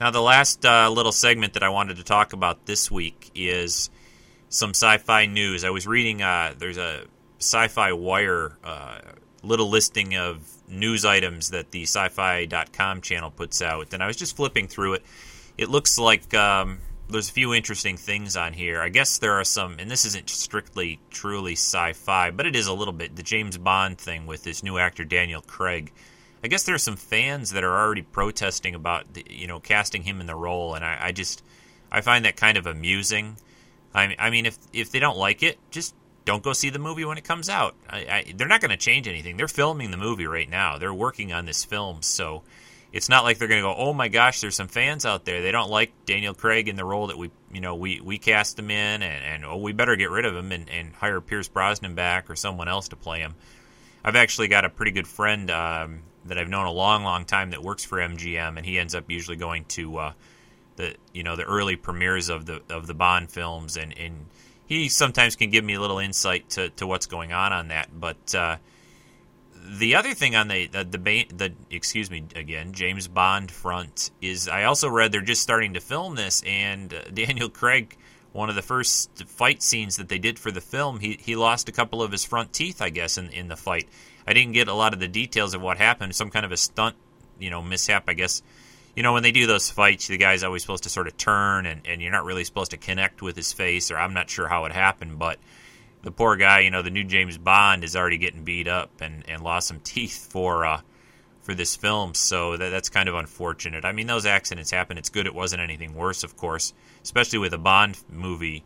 Now, 0.00 0.10
the 0.10 0.22
last 0.22 0.64
uh, 0.64 0.88
little 0.88 1.12
segment 1.12 1.52
that 1.52 1.62
I 1.62 1.68
wanted 1.68 1.98
to 1.98 2.04
talk 2.04 2.32
about 2.32 2.64
this 2.64 2.90
week 2.90 3.30
is 3.34 3.90
some 4.48 4.70
sci-fi 4.70 5.26
news. 5.26 5.62
I 5.62 5.68
was 5.68 5.86
reading. 5.86 6.22
Uh, 6.22 6.54
there's 6.56 6.78
a 6.78 7.04
Sci-Fi 7.38 7.92
Wire 7.92 8.56
uh, 8.64 9.00
little 9.42 9.68
listing 9.68 10.16
of 10.16 10.40
news 10.66 11.04
items 11.04 11.50
that 11.50 11.70
the 11.70 11.82
Sci-Fi.com 11.82 13.02
channel 13.02 13.30
puts 13.30 13.60
out, 13.60 13.92
and 13.92 14.02
I 14.02 14.06
was 14.06 14.16
just 14.16 14.36
flipping 14.36 14.68
through 14.68 14.94
it. 14.94 15.02
It 15.58 15.68
looks 15.68 15.98
like 15.98 16.32
um, 16.32 16.78
there's 17.10 17.28
a 17.28 17.32
few 17.32 17.52
interesting 17.52 17.98
things 17.98 18.38
on 18.38 18.54
here. 18.54 18.80
I 18.80 18.88
guess 18.88 19.18
there 19.18 19.34
are 19.34 19.44
some, 19.44 19.76
and 19.78 19.90
this 19.90 20.06
isn't 20.06 20.30
strictly 20.30 20.98
truly 21.10 21.52
sci-fi, 21.52 22.30
but 22.30 22.46
it 22.46 22.56
is 22.56 22.68
a 22.68 22.72
little 22.72 22.94
bit. 22.94 23.16
The 23.16 23.22
James 23.22 23.58
Bond 23.58 23.98
thing 23.98 24.24
with 24.24 24.44
this 24.44 24.62
new 24.62 24.78
actor 24.78 25.04
Daniel 25.04 25.42
Craig 25.42 25.92
I 26.42 26.48
guess 26.48 26.64
there 26.64 26.74
are 26.74 26.78
some 26.78 26.96
fans 26.96 27.50
that 27.50 27.64
are 27.64 27.78
already 27.78 28.02
protesting 28.02 28.74
about 28.74 29.12
the, 29.12 29.24
you 29.28 29.46
know 29.46 29.60
casting 29.60 30.02
him 30.02 30.20
in 30.20 30.26
the 30.26 30.34
role, 30.34 30.74
and 30.74 30.84
I, 30.84 30.98
I 31.00 31.12
just 31.12 31.42
I 31.92 32.00
find 32.00 32.24
that 32.24 32.36
kind 32.36 32.56
of 32.56 32.66
amusing. 32.66 33.36
I, 33.94 34.14
I 34.18 34.30
mean, 34.30 34.46
if 34.46 34.58
if 34.72 34.90
they 34.90 34.98
don't 35.00 35.18
like 35.18 35.42
it, 35.42 35.58
just 35.70 35.94
don't 36.24 36.42
go 36.42 36.52
see 36.52 36.70
the 36.70 36.78
movie 36.78 37.04
when 37.04 37.18
it 37.18 37.24
comes 37.24 37.48
out. 37.48 37.74
I, 37.88 38.32
they're 38.36 38.48
not 38.48 38.60
going 38.60 38.70
to 38.70 38.76
change 38.76 39.08
anything. 39.08 39.36
They're 39.36 39.48
filming 39.48 39.90
the 39.90 39.96
movie 39.96 40.26
right 40.26 40.48
now. 40.48 40.78
They're 40.78 40.94
working 40.94 41.32
on 41.32 41.44
this 41.44 41.64
film, 41.64 42.02
so 42.02 42.42
it's 42.92 43.08
not 43.08 43.24
like 43.24 43.38
they're 43.38 43.48
going 43.48 43.62
to 43.62 43.68
go, 43.68 43.74
"Oh 43.74 43.92
my 43.92 44.08
gosh, 44.08 44.40
there's 44.40 44.56
some 44.56 44.68
fans 44.68 45.04
out 45.04 45.24
there. 45.24 45.42
They 45.42 45.52
don't 45.52 45.70
like 45.70 45.92
Daniel 46.06 46.34
Craig 46.34 46.68
in 46.68 46.76
the 46.76 46.84
role 46.84 47.08
that 47.08 47.18
we, 47.18 47.30
you 47.52 47.60
know, 47.60 47.74
we 47.74 48.00
we 48.00 48.16
cast 48.16 48.58
him 48.58 48.70
in, 48.70 49.02
and, 49.02 49.24
and 49.24 49.44
oh, 49.44 49.58
we 49.58 49.72
better 49.72 49.96
get 49.96 50.10
rid 50.10 50.24
of 50.24 50.34
him 50.34 50.52
and, 50.52 50.70
and 50.70 50.94
hire 50.94 51.20
Pierce 51.20 51.48
Brosnan 51.48 51.94
back 51.94 52.30
or 52.30 52.36
someone 52.36 52.68
else 52.68 52.88
to 52.88 52.96
play 52.96 53.20
him." 53.20 53.34
I've 54.02 54.16
actually 54.16 54.48
got 54.48 54.64
a 54.64 54.70
pretty 54.70 54.92
good 54.92 55.06
friend 55.06 55.50
um, 55.50 56.00
that 56.24 56.38
I've 56.38 56.48
known 56.48 56.66
a 56.66 56.72
long, 56.72 57.02
long 57.02 57.24
time 57.24 57.50
that 57.50 57.62
works 57.62 57.84
for 57.84 57.98
MGM, 57.98 58.56
and 58.56 58.66
he 58.66 58.78
ends 58.78 58.94
up 58.94 59.10
usually 59.10 59.36
going 59.36 59.64
to 59.66 59.96
uh, 59.96 60.12
the 60.76 60.94
you 61.12 61.22
know 61.22 61.36
the 61.36 61.44
early 61.44 61.76
premieres 61.76 62.28
of 62.28 62.46
the 62.46 62.62
of 62.70 62.86
the 62.86 62.94
Bond 62.94 63.30
films, 63.30 63.76
and, 63.76 63.96
and 63.98 64.26
he 64.66 64.88
sometimes 64.88 65.36
can 65.36 65.50
give 65.50 65.64
me 65.64 65.74
a 65.74 65.80
little 65.80 65.98
insight 65.98 66.48
to, 66.50 66.70
to 66.70 66.86
what's 66.86 67.06
going 67.06 67.32
on 67.32 67.52
on 67.52 67.68
that. 67.68 67.88
But 67.98 68.34
uh, 68.34 68.56
the 69.54 69.94
other 69.94 70.14
thing 70.14 70.36
on 70.36 70.48
the 70.48 70.66
the, 70.66 70.84
the 70.84 71.26
the 71.34 71.52
excuse 71.70 72.10
me 72.10 72.24
again 72.34 72.72
James 72.72 73.08
Bond 73.08 73.50
front 73.50 74.10
is 74.20 74.48
I 74.48 74.64
also 74.64 74.88
read 74.88 75.12
they're 75.12 75.20
just 75.22 75.42
starting 75.42 75.74
to 75.74 75.80
film 75.80 76.16
this, 76.16 76.42
and 76.46 76.92
uh, 76.92 77.02
Daniel 77.14 77.48
Craig. 77.48 77.96
One 78.32 78.48
of 78.48 78.54
the 78.54 78.62
first 78.62 79.24
fight 79.26 79.60
scenes 79.60 79.96
that 79.96 80.08
they 80.08 80.20
did 80.20 80.38
for 80.38 80.52
the 80.52 80.60
film, 80.60 81.00
he, 81.00 81.18
he 81.20 81.34
lost 81.34 81.68
a 81.68 81.72
couple 81.72 82.00
of 82.00 82.12
his 82.12 82.24
front 82.24 82.52
teeth, 82.52 82.80
I 82.80 82.88
guess, 82.88 83.18
in, 83.18 83.28
in 83.30 83.48
the 83.48 83.56
fight 83.56 83.88
I 84.26 84.32
didn't 84.32 84.52
get 84.52 84.68
a 84.68 84.74
lot 84.74 84.92
of 84.92 85.00
the 85.00 85.08
details 85.08 85.54
of 85.54 85.62
what 85.62 85.78
happened. 85.78 86.14
Some 86.14 86.30
kind 86.30 86.44
of 86.44 86.52
a 86.52 86.56
stunt, 86.56 86.96
you 87.38 87.50
know, 87.50 87.62
mishap, 87.62 88.04
I 88.08 88.14
guess. 88.14 88.42
You 88.94 89.02
know, 89.02 89.12
when 89.12 89.22
they 89.22 89.32
do 89.32 89.46
those 89.46 89.70
fights, 89.70 90.08
the 90.08 90.18
guy's 90.18 90.42
always 90.42 90.62
supposed 90.62 90.82
to 90.82 90.88
sort 90.88 91.06
of 91.06 91.16
turn, 91.16 91.64
and, 91.66 91.82
and 91.86 92.02
you're 92.02 92.12
not 92.12 92.24
really 92.24 92.44
supposed 92.44 92.72
to 92.72 92.76
connect 92.76 93.22
with 93.22 93.36
his 93.36 93.52
face, 93.52 93.90
or 93.90 93.96
I'm 93.96 94.14
not 94.14 94.28
sure 94.28 94.48
how 94.48 94.64
it 94.64 94.72
happened, 94.72 95.18
but 95.18 95.38
the 96.02 96.10
poor 96.10 96.36
guy, 96.36 96.60
you 96.60 96.70
know, 96.70 96.82
the 96.82 96.90
new 96.90 97.04
James 97.04 97.38
Bond 97.38 97.84
is 97.84 97.94
already 97.94 98.18
getting 98.18 98.44
beat 98.44 98.68
up 98.68 98.90
and, 99.00 99.24
and 99.28 99.42
lost 99.42 99.68
some 99.68 99.80
teeth 99.84 100.30
for 100.30 100.64
uh, 100.64 100.80
for 101.42 101.54
this 101.54 101.74
film, 101.74 102.14
so 102.14 102.56
that, 102.56 102.70
that's 102.70 102.90
kind 102.90 103.08
of 103.08 103.14
unfortunate. 103.14 103.84
I 103.84 103.92
mean, 103.92 104.06
those 104.06 104.26
accidents 104.26 104.70
happen. 104.70 104.98
It's 104.98 105.08
good 105.08 105.26
it 105.26 105.34
wasn't 105.34 105.62
anything 105.62 105.94
worse, 105.94 106.22
of 106.22 106.36
course, 106.36 106.74
especially 107.02 107.38
with 107.38 107.54
a 107.54 107.58
Bond 107.58 107.98
movie. 108.10 108.62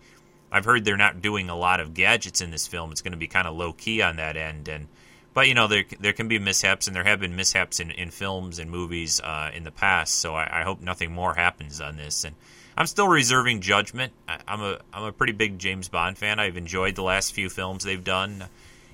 I've 0.50 0.64
heard 0.64 0.84
they're 0.84 0.96
not 0.96 1.22
doing 1.22 1.50
a 1.50 1.56
lot 1.56 1.80
of 1.80 1.94
gadgets 1.94 2.40
in 2.40 2.50
this 2.50 2.66
film. 2.66 2.92
It's 2.92 3.00
going 3.00 3.12
to 3.12 3.18
be 3.18 3.26
kind 3.26 3.46
of 3.46 3.56
low 3.56 3.72
key 3.72 4.02
on 4.02 4.16
that 4.16 4.36
end, 4.36 4.68
and 4.68 4.88
but 5.34 5.48
you 5.48 5.54
know 5.54 5.66
there 5.66 5.84
there 6.00 6.12
can 6.12 6.28
be 6.28 6.38
mishaps, 6.38 6.86
and 6.86 6.94
there 6.94 7.04
have 7.04 7.20
been 7.20 7.36
mishaps 7.36 7.80
in, 7.80 7.90
in 7.90 8.10
films 8.10 8.60
and 8.60 8.70
movies 8.70 9.20
uh, 9.20 9.50
in 9.52 9.64
the 9.64 9.72
past. 9.72 10.14
So 10.14 10.34
I, 10.34 10.60
I, 10.60 10.62
hope 10.62 10.80
nothing 10.80 11.12
more 11.12 11.34
happens 11.34 11.80
on 11.80 11.96
this. 11.96 12.24
And 12.24 12.36
I'm 12.76 12.86
still 12.86 13.08
reserving 13.08 13.60
judgment. 13.60 14.12
I, 14.28 14.38
am 14.46 14.62
a 14.62 14.78
I'm 14.92 15.04
a 15.04 15.12
pretty 15.12 15.32
big 15.32 15.58
James 15.58 15.88
Bond 15.88 16.16
fan. 16.16 16.38
I've 16.38 16.56
enjoyed 16.56 16.94
the 16.94 17.02
last 17.02 17.34
few 17.34 17.50
films 17.50 17.82
they've 17.82 18.02
done. 18.02 18.44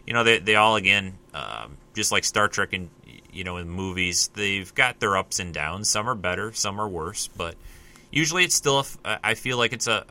You 0.07 0.15
know 0.15 0.25
they 0.25 0.39
they 0.39 0.57
all 0.57 0.77
again 0.77 1.15
um, 1.35 1.77
just 1.95 2.11
like 2.11 2.25
Star 2.25 2.49
Trek 2.49 2.73
and 2.73 2.89
you 3.33 3.45
know 3.45 3.59
in 3.59 3.69
movies 3.69 4.31
they've 4.35 4.75
got 4.75 4.99
their 4.99 5.19
ups 5.19 5.39
and 5.41 5.53
downs. 5.53 5.91
Some 5.91 6.09
are 6.09 6.15
better, 6.15 6.53
some 6.53 6.81
are 6.81 6.89
worse, 6.89 7.29
but 7.29 7.55
usually 8.11 8.45
it's 8.45 8.55
still 8.55 8.85
a, 9.05 9.21
I 9.23 9.35
feel 9.35 9.59
like 9.59 9.75
it's 9.75 9.87
a, 9.87 10.05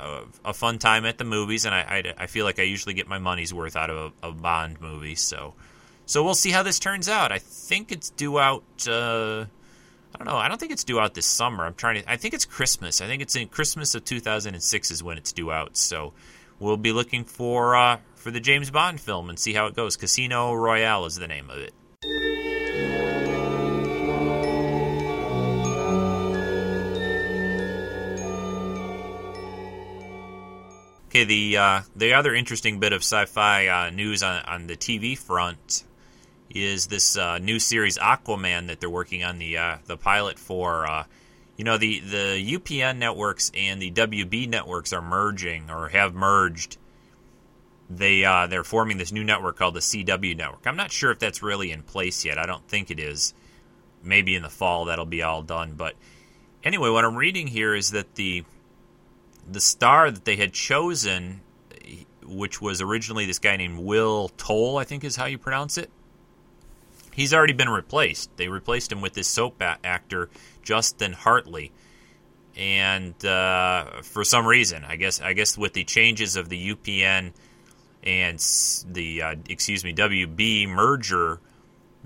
a, 0.45 0.49
a, 0.49 0.53
fun 0.53 0.79
time 0.79 1.05
at 1.05 1.17
the 1.17 1.25
movies, 1.25 1.65
and 1.65 1.75
I, 1.75 1.79
I, 1.79 2.23
I, 2.23 2.27
feel 2.27 2.45
like 2.45 2.59
I 2.59 2.63
usually 2.63 2.93
get 2.93 3.07
my 3.07 3.17
money's 3.17 3.53
worth 3.53 3.75
out 3.75 3.89
of 3.89 4.13
a, 4.23 4.29
a 4.29 4.31
Bond 4.31 4.79
movie. 4.79 5.15
So 5.15 5.53
so 6.09 6.23
we'll 6.23 6.33
see 6.33 6.49
how 6.49 6.63
this 6.63 6.79
turns 6.79 7.07
out. 7.07 7.31
I 7.31 7.37
think 7.37 7.91
it's 7.91 8.09
due 8.09 8.39
out. 8.39 8.63
Uh, 8.87 9.45
I 10.15 10.17
don't 10.17 10.25
know. 10.25 10.37
I 10.37 10.47
don't 10.47 10.59
think 10.59 10.71
it's 10.71 10.83
due 10.83 10.99
out 10.99 11.13
this 11.13 11.27
summer. 11.27 11.63
I'm 11.63 11.75
trying 11.75 12.01
to. 12.01 12.11
I 12.11 12.17
think 12.17 12.33
it's 12.33 12.45
Christmas. 12.45 12.99
I 12.99 13.05
think 13.05 13.21
it's 13.21 13.35
in 13.35 13.47
Christmas 13.47 13.93
of 13.93 14.05
2006 14.05 14.89
is 14.89 15.03
when 15.03 15.19
it's 15.19 15.31
due 15.31 15.51
out. 15.51 15.77
So 15.77 16.13
we'll 16.59 16.77
be 16.77 16.93
looking 16.93 17.25
for 17.25 17.75
uh, 17.75 17.99
for 18.15 18.31
the 18.31 18.39
James 18.39 18.71
Bond 18.71 18.99
film 18.99 19.29
and 19.29 19.37
see 19.37 19.53
how 19.53 19.67
it 19.67 19.75
goes. 19.75 19.97
Casino 19.97 20.51
Royale 20.55 21.05
is 21.05 21.15
the 21.17 21.27
name 21.27 21.51
of 21.51 21.59
it. 21.59 21.75
Okay, 31.09 31.23
the 31.23 31.57
uh, 31.57 31.81
the 31.95 32.15
other 32.15 32.33
interesting 32.33 32.79
bit 32.79 32.93
of 32.93 33.03
sci-fi 33.03 33.67
uh, 33.67 33.89
news 33.91 34.23
on, 34.23 34.41
on 34.45 34.65
the 34.65 34.75
TV 34.75 35.15
front 35.15 35.83
is 36.49 36.87
this 36.87 37.17
uh, 37.17 37.37
new 37.37 37.59
series 37.59 37.97
Aquaman 37.97 38.67
that 38.67 38.79
they're 38.79 38.89
working 38.89 39.23
on 39.23 39.39
the 39.39 39.57
uh, 39.57 39.77
the 39.85 39.97
pilot 39.97 40.39
for. 40.39 40.89
Uh, 40.89 41.03
you 41.59 41.65
know, 41.65 41.77
the 41.77 41.99
the 41.99 42.55
UPN 42.57 42.99
networks 42.99 43.51
and 43.53 43.81
the 43.81 43.91
WB 43.91 44.47
networks 44.47 44.93
are 44.93 45.01
merging 45.01 45.69
or 45.69 45.89
have 45.89 46.15
merged. 46.15 46.77
They 47.89 48.23
uh, 48.23 48.47
they're 48.47 48.63
forming 48.63 48.97
this 48.97 49.11
new 49.11 49.25
network 49.25 49.57
called 49.57 49.73
the 49.73 49.81
CW 49.81 50.37
network. 50.37 50.65
I'm 50.65 50.77
not 50.77 50.89
sure 50.89 51.11
if 51.11 51.19
that's 51.19 51.43
really 51.43 51.71
in 51.71 51.83
place 51.83 52.23
yet. 52.23 52.37
I 52.37 52.45
don't 52.45 52.65
think 52.69 52.91
it 52.91 52.99
is. 52.99 53.33
Maybe 54.01 54.35
in 54.35 54.43
the 54.43 54.49
fall 54.49 54.85
that'll 54.85 55.05
be 55.05 55.21
all 55.21 55.41
done. 55.41 55.73
But 55.73 55.95
anyway, 56.63 56.89
what 56.89 57.03
I'm 57.03 57.17
reading 57.17 57.47
here 57.47 57.75
is 57.75 57.91
that 57.91 58.15
the 58.15 58.45
the 59.45 59.59
star 59.59 60.09
that 60.09 60.23
they 60.23 60.37
had 60.37 60.53
chosen, 60.53 61.41
which 62.23 62.61
was 62.61 62.81
originally 62.81 63.25
this 63.25 63.39
guy 63.39 63.57
named 63.57 63.79
Will 63.79 64.29
Toale, 64.37 64.77
I 64.77 64.85
think 64.85 65.03
is 65.03 65.17
how 65.17 65.25
you 65.25 65.37
pronounce 65.37 65.77
it 65.77 65.91
he's 67.19 67.33
already 67.33 67.53
been 67.53 67.69
replaced. 67.69 68.35
They 68.37 68.47
replaced 68.47 68.93
him 68.93 69.01
with 69.01 69.13
this 69.13 69.27
soap 69.27 69.61
actor 69.61 70.29
Justin 70.63 71.11
Hartley, 71.11 71.73
and 72.55 73.13
uh, 73.25 74.01
for 74.03 74.23
some 74.23 74.47
reason, 74.47 74.85
I 74.85 74.95
guess 74.95 75.19
I 75.19 75.33
guess 75.33 75.57
with 75.57 75.73
the 75.73 75.83
changes 75.83 76.37
of 76.37 76.47
the 76.47 76.73
UPN 76.73 77.33
and 78.03 78.39
the 78.87 79.21
uh, 79.21 79.35
excuse 79.49 79.83
me 79.83 79.93
WB 79.93 80.69
merger, 80.69 81.41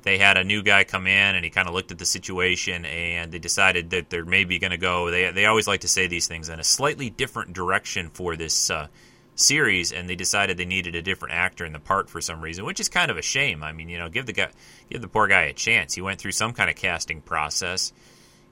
they 0.01 0.17
had 0.17 0.37
a 0.37 0.43
new 0.43 0.63
guy 0.63 0.83
come 0.83 1.05
in 1.05 1.35
and 1.35 1.45
he 1.45 1.51
kind 1.51 1.67
of 1.67 1.75
looked 1.75 1.91
at 1.91 1.99
the 1.99 2.05
situation 2.05 2.83
and 2.85 3.31
they 3.31 3.39
decided 3.39 3.91
that 3.91 4.09
they're 4.09 4.25
maybe 4.25 4.57
going 4.57 4.71
to 4.71 4.77
go. 4.77 5.11
They 5.11 5.31
they 5.31 5.45
always 5.45 5.67
like 5.67 5.81
to 5.81 5.87
say 5.87 6.07
these 6.07 6.27
things 6.27 6.49
in 6.49 6.59
a 6.59 6.63
slightly 6.63 7.11
different 7.11 7.53
direction 7.53 8.09
for 8.09 8.35
this. 8.35 8.71
Uh, 8.71 8.87
series, 9.35 9.91
and 9.91 10.09
they 10.09 10.15
decided 10.15 10.57
they 10.57 10.65
needed 10.65 10.95
a 10.95 11.01
different 11.01 11.33
actor 11.33 11.65
in 11.65 11.73
the 11.73 11.79
part 11.79 12.09
for 12.09 12.21
some 12.21 12.41
reason, 12.41 12.65
which 12.65 12.79
is 12.79 12.89
kind 12.89 13.09
of 13.09 13.17
a 13.17 13.21
shame. 13.21 13.63
I 13.63 13.71
mean, 13.71 13.89
you 13.89 13.97
know, 13.97 14.09
give 14.09 14.25
the 14.25 14.33
guy, 14.33 14.49
give 14.89 15.01
the 15.01 15.07
poor 15.07 15.27
guy 15.27 15.43
a 15.43 15.53
chance. 15.53 15.93
He 15.93 16.01
went 16.01 16.19
through 16.19 16.31
some 16.31 16.53
kind 16.53 16.69
of 16.69 16.75
casting 16.75 17.21
process, 17.21 17.93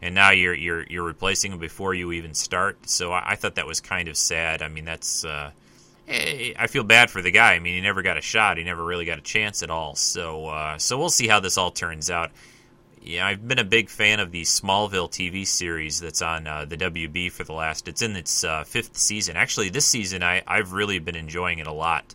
and 0.01 0.15
now 0.15 0.31
you're 0.31 0.53
you're 0.53 0.83
you're 0.83 1.03
replacing 1.03 1.51
him 1.51 1.59
before 1.59 1.93
you 1.93 2.11
even 2.11 2.33
start. 2.33 2.89
So 2.89 3.11
I, 3.11 3.31
I 3.31 3.35
thought 3.35 3.55
that 3.55 3.67
was 3.67 3.79
kind 3.79 4.07
of 4.07 4.17
sad. 4.17 4.61
I 4.61 4.67
mean, 4.67 4.85
that's 4.85 5.23
uh, 5.23 5.51
eh, 6.07 6.53
I 6.57 6.67
feel 6.67 6.83
bad 6.83 7.11
for 7.11 7.21
the 7.21 7.31
guy. 7.31 7.53
I 7.53 7.59
mean, 7.59 7.75
he 7.75 7.81
never 7.81 8.01
got 8.01 8.17
a 8.17 8.21
shot. 8.21 8.57
He 8.57 8.63
never 8.63 8.83
really 8.83 9.05
got 9.05 9.17
a 9.17 9.21
chance 9.23 9.63
at 9.63 9.69
all. 9.69 9.95
So, 9.95 10.47
uh, 10.47 10.77
so 10.77 10.97
we'll 10.97 11.09
see 11.09 11.27
how 11.27 11.39
this 11.39 11.57
all 11.57 11.71
turns 11.71 12.09
out. 12.09 12.31
Yeah, 13.03 13.25
I've 13.25 13.47
been 13.47 13.57
a 13.57 13.63
big 13.63 13.89
fan 13.89 14.19
of 14.19 14.31
the 14.31 14.43
Smallville 14.43 15.09
TV 15.09 15.45
series 15.47 15.99
that's 15.99 16.21
on 16.21 16.45
uh, 16.45 16.65
the 16.65 16.77
WB 16.77 17.31
for 17.31 17.43
the 17.43 17.53
last. 17.53 17.87
It's 17.87 18.03
in 18.03 18.15
its 18.15 18.43
uh, 18.43 18.63
fifth 18.63 18.95
season. 18.95 19.37
Actually, 19.37 19.69
this 19.69 19.87
season 19.87 20.21
I, 20.21 20.43
I've 20.45 20.71
really 20.73 20.99
been 20.99 21.15
enjoying 21.15 21.57
it 21.57 21.65
a 21.65 21.73
lot. 21.73 22.13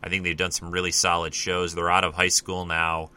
I 0.00 0.08
think 0.08 0.22
they've 0.22 0.36
done 0.36 0.52
some 0.52 0.70
really 0.70 0.92
solid 0.92 1.34
shows. 1.34 1.74
They're 1.74 1.90
out 1.90 2.04
of 2.04 2.14
high 2.14 2.28
school 2.28 2.66
now. 2.66 3.10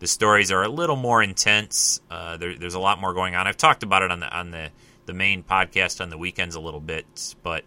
The 0.00 0.08
stories 0.08 0.50
are 0.50 0.64
a 0.64 0.68
little 0.68 0.96
more 0.96 1.22
intense. 1.22 2.00
Uh, 2.10 2.38
there, 2.38 2.58
there's 2.58 2.74
a 2.74 2.80
lot 2.80 3.00
more 3.00 3.14
going 3.14 3.36
on. 3.36 3.46
I've 3.46 3.56
talked 3.56 3.84
about 3.84 4.02
it 4.02 4.10
on 4.10 4.18
the 4.18 4.36
on 4.36 4.50
the, 4.50 4.70
the 5.06 5.14
main 5.14 5.44
podcast 5.44 6.00
on 6.00 6.10
the 6.10 6.18
weekends 6.18 6.56
a 6.56 6.60
little 6.60 6.80
bit, 6.80 7.36
but 7.44 7.64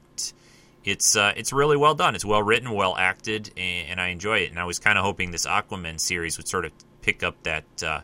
it's 0.84 1.16
uh, 1.16 1.32
it's 1.38 1.54
really 1.54 1.78
well 1.78 1.96
done. 1.96 2.14
It's 2.14 2.26
well 2.26 2.44
written, 2.44 2.72
well 2.72 2.98
acted, 2.98 3.52
and, 3.56 3.88
and 3.88 4.02
I 4.02 4.10
enjoy 4.10 4.40
it. 4.40 4.50
And 4.50 4.60
I 4.60 4.66
was 4.66 4.80
kind 4.80 4.98
of 4.98 5.06
hoping 5.06 5.32
this 5.32 5.48
Aquaman 5.48 5.98
series 5.98 6.36
would 6.36 6.50
sort 6.50 6.66
of 6.66 6.74
pick 7.02 7.24
up 7.24 7.42
that 7.44 7.64
uh, 7.82 8.02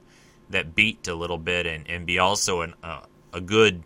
that 0.54 0.74
beat 0.74 1.08
a 1.08 1.14
little 1.14 1.38
bit 1.38 1.68
and, 1.68 1.88
and 1.90 2.06
be 2.06 2.18
also 2.18 2.62
an, 2.62 2.74
uh, 2.82 3.02
a 3.34 3.42
good 3.42 3.84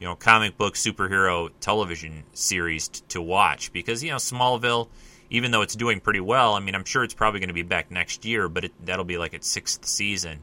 you 0.00 0.06
know 0.06 0.16
comic 0.16 0.56
book 0.56 0.74
superhero 0.74 1.50
television 1.60 2.24
series 2.32 2.88
t- 2.88 3.02
to 3.08 3.22
watch. 3.22 3.72
Because 3.72 4.02
you 4.02 4.10
know 4.10 4.16
Smallville 4.16 4.88
even 5.30 5.50
though 5.50 5.62
it's 5.62 5.76
doing 5.76 6.00
pretty 6.00 6.20
well 6.20 6.54
I 6.54 6.60
mean 6.60 6.74
I'm 6.74 6.84
sure 6.84 7.04
it's 7.04 7.14
probably 7.14 7.40
going 7.40 7.48
to 7.48 7.54
be 7.54 7.62
back 7.62 7.90
next 7.90 8.24
year 8.24 8.48
but 8.48 8.64
it, 8.64 8.72
that'll 8.84 9.04
be 9.04 9.18
like 9.18 9.34
its 9.34 9.46
sixth 9.46 9.84
season. 9.84 10.42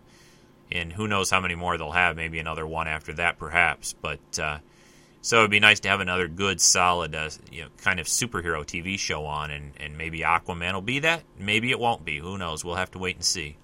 And 0.72 0.92
who 0.92 1.08
knows 1.08 1.30
how 1.30 1.42
many 1.42 1.56
more 1.56 1.78
they'll 1.78 1.92
have 1.92 2.16
maybe 2.16 2.40
another 2.40 2.66
one 2.66 2.88
after 2.88 3.14
that 3.14 3.38
perhaps. 3.38 3.94
But 3.94 4.40
uh, 4.40 4.60
so 5.22 5.40
it'd 5.40 5.52
be 5.52 5.60
nice 5.60 5.80
to 5.82 5.90
have 5.90 6.02
another 6.02 6.28
good 6.28 6.62
solid 6.62 7.16
uh, 7.16 7.30
you 7.52 7.64
know 7.64 7.70
kind 7.78 8.00
of 8.00 8.08
superhero 8.08 8.66
TV 8.66 9.00
show 9.00 9.26
on 9.26 9.52
and, 9.52 9.74
and 9.80 9.98
maybe 9.98 10.20
Aquaman 10.20 10.74
will 10.74 10.82
be 10.82 11.00
that? 11.00 11.24
Maybe 11.40 11.72
it 11.72 11.80
won't 11.80 12.06
be. 12.06 12.20
Who 12.20 12.38
knows? 12.38 12.66
We'll 12.66 12.76
have 12.76 12.92
to 12.92 13.00
wait 13.00 13.16
and 13.16 13.26
see 13.26 13.58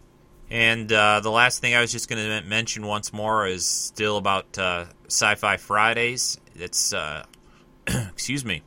and 0.51 0.91
uh, 0.91 1.21
the 1.21 1.31
last 1.31 1.61
thing 1.61 1.75
I 1.75 1.79
was 1.79 1.93
just 1.93 2.09
going 2.09 2.41
to 2.41 2.45
mention 2.45 2.85
once 2.85 3.13
more 3.13 3.47
is 3.47 3.65
still 3.65 4.17
about 4.17 4.57
uh, 4.57 4.85
Sci-Fi 5.07 5.55
Fridays. 5.55 6.41
It's 6.55 6.93
uh, 6.93 7.23
excuse 7.87 8.43
me. 8.43 8.61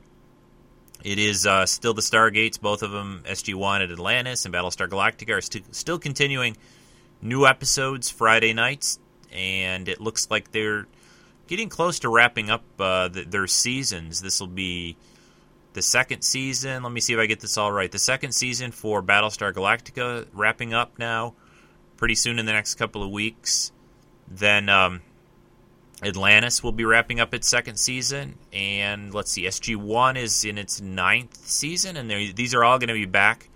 It 1.05 1.19
is 1.19 1.45
uh, 1.45 1.67
still 1.67 1.93
the 1.93 2.01
Stargates, 2.01 2.59
both 2.59 2.83
of 2.83 2.91
them, 2.91 3.23
SG-1 3.27 3.85
at 3.85 3.91
Atlantis 3.91 4.47
and 4.47 4.55
Battlestar 4.55 4.89
Galactica, 4.89 5.37
are 5.37 5.41
st- 5.43 5.75
still 5.75 5.99
continuing 5.99 6.57
new 7.21 7.45
episodes 7.45 8.09
Friday 8.09 8.55
nights, 8.55 8.99
and 9.31 9.87
it 9.87 10.01
looks 10.01 10.31
like 10.31 10.53
they're 10.53 10.87
getting 11.49 11.69
close 11.69 11.99
to 11.99 12.09
wrapping 12.09 12.49
up 12.49 12.65
uh, 12.81 13.09
the, 13.09 13.25
their 13.25 13.47
seasons. 13.47 14.23
This 14.23 14.41
will 14.41 14.47
be 14.47 14.97
the 15.75 15.83
second 15.83 16.23
season. 16.23 16.83
Let 16.83 16.93
me 16.93 17.03
see 17.03 17.13
if 17.13 17.19
I 17.19 17.27
get 17.27 17.41
this 17.41 17.59
all 17.59 17.71
right. 17.71 17.93
The 17.93 17.99
second 17.99 18.33
season 18.33 18.71
for 18.71 19.03
Battlestar 19.03 19.53
Galactica 19.53 20.27
wrapping 20.33 20.73
up 20.73 20.99
now 20.99 21.35
pretty 21.97 22.15
soon 22.15 22.39
in 22.39 22.47
the 22.47 22.53
next 22.53 22.75
couple 22.75 23.03
of 23.03 23.11
weeks. 23.11 23.73
Then 24.29 24.69
um, 24.69 25.03
Atlantis 26.03 26.63
will 26.63 26.73
be 26.73 26.85
wrapping 26.85 27.21
up 27.21 27.35
its 27.35 27.49
second 27.49 27.77
season, 27.77 28.39
and 28.53 29.13
let's 29.13 29.31
see, 29.31 29.45
SG 29.45 29.77
One 29.77 30.17
is 30.17 30.45
in 30.45 30.59
its 30.59 30.81
ninth 30.81 31.37
season, 31.47 31.97
and 31.97 32.11
these 32.11 32.55
are 32.55 32.65
all 32.65 32.79
going 32.79 32.89
to 32.89 32.95
be 32.95 33.07
back 33.07 33.49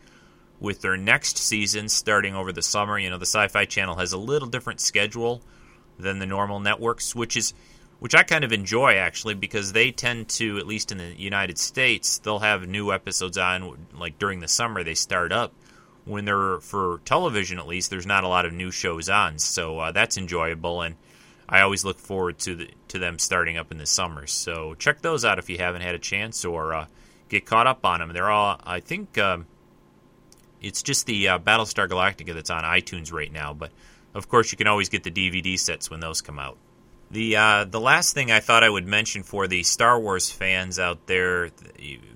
with 0.61 0.81
their 0.81 0.97
next 0.97 1.39
season 1.39 1.89
starting 1.89 2.35
over 2.35 2.53
the 2.53 2.63
summer. 2.63 2.99
You 2.99 3.11
know, 3.11 3.19
the 3.19 3.27
Sci-Fi 3.27 3.65
Channel 3.65 3.97
has 3.97 4.13
a 4.13 4.19
little 4.19 4.49
different 4.49 4.81
schedule 4.81 5.43
than 5.99 6.19
the 6.19 6.27
normal 6.27 6.61
networks, 6.61 7.15
which 7.15 7.37
is 7.37 7.55
which 8.01 8.15
I 8.15 8.23
kind 8.23 8.45
of 8.45 8.53
enjoy 8.53 8.95
actually 8.95 9.35
because 9.35 9.73
they 9.73 9.91
tend 9.91 10.29
to, 10.31 10.59
at 10.59 10.69
least 10.69 10.93
in 10.93 10.99
the 10.99 11.13
United 11.21 11.59
States, 11.59 12.19
they'll 12.19 12.39
have 12.39 12.69
new 12.69 12.93
episodes 12.93 13.37
on 13.37 13.89
like 13.99 14.19
during 14.19 14.41
the 14.41 14.49
summer. 14.49 14.85
They 14.85 14.95
start 14.95 15.33
up 15.33 15.53
when 16.09 16.25
they're 16.25 16.59
for 16.61 17.01
television 17.05 17.59
at 17.59 17.67
least 17.67 17.91
there's 17.91 18.07
not 18.07 18.25
a 18.25 18.29
lot 18.29 18.47
of 18.47 18.53
new 18.53 18.71
shows 18.71 19.09
on 19.09 19.39
so 19.39 19.79
uh, 19.79 19.93
that's 19.93 20.17
enjoyable 20.17 20.83
and 20.83 20.97
i 21.49 21.61
always 21.61 21.85
look 21.85 21.99
forward 21.99 22.39
to 22.39 22.55
the 22.55 22.71
to 22.89 22.99
them 22.99 23.19
starting 23.19 23.59
up 23.59 23.71
in 23.71 23.77
the 23.77 23.87
summer. 23.87 24.27
So 24.27 24.75
check 24.75 25.03
those 25.03 25.25
out 25.25 25.39
if 25.39 25.51
you 25.51 25.59
haven't 25.59 25.83
had 25.83 25.95
a 25.95 25.99
chance 25.99 26.45
or 26.45 26.73
uh, 26.75 26.87
get 27.29 27.45
caught 27.45 27.67
up 27.67 27.85
on 27.85 28.01
them 28.01 28.13
they're 28.13 28.31
all 28.31 28.59
i 28.65 28.81
think 28.81 29.19
um, 29.19 29.47
it's 30.63 30.83
just 30.83 31.07
the 31.07 31.29
uh, 31.29 31.39
battlestar 31.39 31.87
galactica 31.89 32.35
that's 32.35 32.51
on 32.51 32.65
itunes 32.65 33.13
right 33.13 33.31
now 33.31 33.53
but 33.53 33.71
of 34.15 34.29
course 34.29 34.51
you 34.51 34.59
can 34.59 34.67
always 34.67 34.89
get 34.89 35.05
the 35.05 35.11
dvd 35.11 35.59
sets 35.59 35.91
when 35.91 36.01
those 36.01 36.23
come 36.23 36.39
out. 36.39 36.57
The 37.11 37.37
uh, 37.37 37.65
the 37.65 37.81
last 37.81 38.13
thing 38.13 38.31
I 38.31 38.41
thought 38.41 38.63
I 38.63 38.69
would 38.69 38.87
mention 38.87 39.23
for 39.23 39.47
the 39.49 39.63
Star 39.63 39.99
Wars 39.99 40.31
fans 40.31 40.79
out 40.79 41.07
there, 41.07 41.51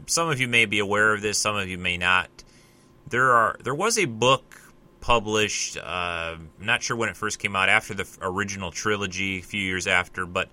some 0.06 0.28
of 0.28 0.38
you 0.38 0.48
may 0.48 0.66
be 0.66 0.80
aware 0.80 1.14
of 1.14 1.22
this, 1.22 1.38
some 1.38 1.56
of 1.56 1.68
you 1.68 1.78
may 1.78 1.96
not 1.96 2.28
there 3.12 3.30
are 3.30 3.56
there 3.62 3.74
was 3.74 3.98
a 3.98 4.06
book 4.06 4.60
published. 5.00 5.76
Uh, 5.76 6.36
not 6.58 6.82
sure 6.82 6.96
when 6.96 7.10
it 7.10 7.16
first 7.16 7.38
came 7.38 7.54
out, 7.54 7.68
after 7.68 7.94
the 7.94 8.08
original 8.22 8.72
trilogy, 8.72 9.38
a 9.38 9.42
few 9.42 9.60
years 9.60 9.86
after, 9.86 10.26
but 10.26 10.48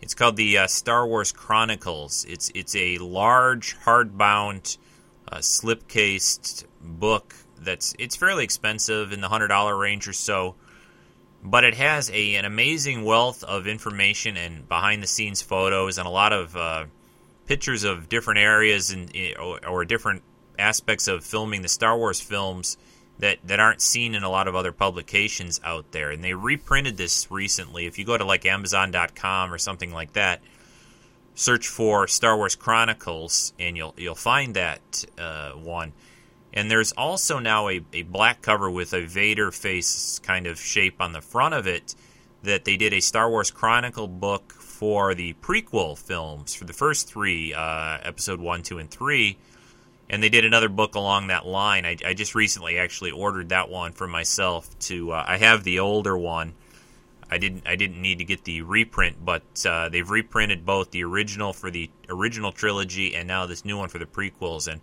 it's 0.00 0.14
called 0.14 0.36
the 0.36 0.58
uh, 0.58 0.66
Star 0.66 1.06
Wars 1.06 1.32
Chronicles. 1.32 2.24
It's 2.28 2.52
it's 2.54 2.76
a 2.76 2.98
large 2.98 3.76
hardbound, 3.80 4.76
uh, 5.26 5.38
slipcased 5.38 6.66
book 6.80 7.34
that's 7.58 7.94
it's 7.98 8.14
fairly 8.14 8.44
expensive 8.44 9.12
in 9.12 9.22
the 9.22 9.28
hundred 9.28 9.48
dollar 9.48 9.76
range 9.76 10.06
or 10.06 10.12
so, 10.12 10.56
but 11.42 11.64
it 11.64 11.74
has 11.74 12.10
a 12.10 12.34
an 12.36 12.44
amazing 12.44 13.04
wealth 13.04 13.42
of 13.42 13.66
information 13.66 14.36
and 14.36 14.68
behind 14.68 15.02
the 15.02 15.06
scenes 15.06 15.40
photos 15.40 15.96
and 15.96 16.06
a 16.06 16.10
lot 16.10 16.34
of 16.34 16.54
uh, 16.54 16.84
pictures 17.46 17.82
of 17.82 18.10
different 18.10 18.40
areas 18.40 18.90
and 18.90 19.10
or, 19.40 19.66
or 19.66 19.84
different 19.86 20.22
aspects 20.58 21.08
of 21.08 21.24
filming 21.24 21.62
the 21.62 21.68
Star 21.68 21.96
Wars 21.96 22.20
films 22.20 22.76
that, 23.18 23.38
that 23.44 23.60
aren't 23.60 23.80
seen 23.80 24.14
in 24.14 24.22
a 24.22 24.30
lot 24.30 24.48
of 24.48 24.54
other 24.54 24.72
publications 24.72 25.60
out 25.64 25.92
there. 25.92 26.10
And 26.10 26.22
they 26.22 26.34
reprinted 26.34 26.96
this 26.96 27.30
recently. 27.30 27.86
If 27.86 27.98
you 27.98 28.04
go 28.04 28.18
to 28.18 28.24
like 28.24 28.46
Amazon.com 28.46 29.52
or 29.52 29.58
something 29.58 29.92
like 29.92 30.14
that, 30.14 30.40
search 31.34 31.68
for 31.68 32.06
Star 32.06 32.36
Wars 32.36 32.56
Chronicles, 32.56 33.52
and 33.58 33.76
you'll 33.76 33.94
you'll 33.96 34.14
find 34.14 34.54
that 34.54 35.04
uh, 35.18 35.52
one. 35.52 35.92
And 36.52 36.70
there's 36.70 36.92
also 36.92 37.40
now 37.40 37.68
a, 37.68 37.80
a 37.92 38.02
black 38.02 38.40
cover 38.40 38.70
with 38.70 38.94
a 38.94 39.04
Vader 39.04 39.50
face 39.50 40.20
kind 40.20 40.46
of 40.46 40.60
shape 40.60 41.00
on 41.00 41.12
the 41.12 41.20
front 41.20 41.54
of 41.54 41.66
it 41.66 41.94
that 42.44 42.64
they 42.64 42.76
did 42.76 42.92
a 42.92 43.00
Star 43.00 43.28
Wars 43.28 43.50
Chronicle 43.50 44.06
book 44.06 44.52
for 44.52 45.14
the 45.14 45.34
prequel 45.34 45.98
films 45.98 46.54
for 46.54 46.64
the 46.64 46.72
first 46.72 47.08
three, 47.08 47.54
uh, 47.54 47.98
episode 48.02 48.38
one, 48.38 48.62
two, 48.62 48.78
and 48.78 48.90
three 48.90 49.38
and 50.10 50.22
they 50.22 50.28
did 50.28 50.44
another 50.44 50.68
book 50.68 50.94
along 50.94 51.28
that 51.28 51.46
line. 51.46 51.84
I, 51.84 51.96
I 52.04 52.14
just 52.14 52.34
recently 52.34 52.78
actually 52.78 53.10
ordered 53.10 53.48
that 53.50 53.68
one 53.68 53.92
for 53.92 54.06
myself. 54.06 54.78
To 54.80 55.12
uh, 55.12 55.24
I 55.26 55.38
have 55.38 55.64
the 55.64 55.80
older 55.80 56.16
one. 56.16 56.54
I 57.30 57.38
didn't 57.38 57.66
I 57.66 57.76
didn't 57.76 58.00
need 58.00 58.18
to 58.18 58.24
get 58.24 58.44
the 58.44 58.62
reprint, 58.62 59.24
but 59.24 59.42
uh, 59.66 59.88
they've 59.88 60.08
reprinted 60.08 60.64
both 60.64 60.90
the 60.90 61.04
original 61.04 61.52
for 61.52 61.70
the 61.70 61.90
original 62.08 62.52
trilogy 62.52 63.14
and 63.14 63.26
now 63.26 63.46
this 63.46 63.64
new 63.64 63.78
one 63.78 63.88
for 63.88 63.98
the 63.98 64.06
prequels. 64.06 64.70
And 64.70 64.80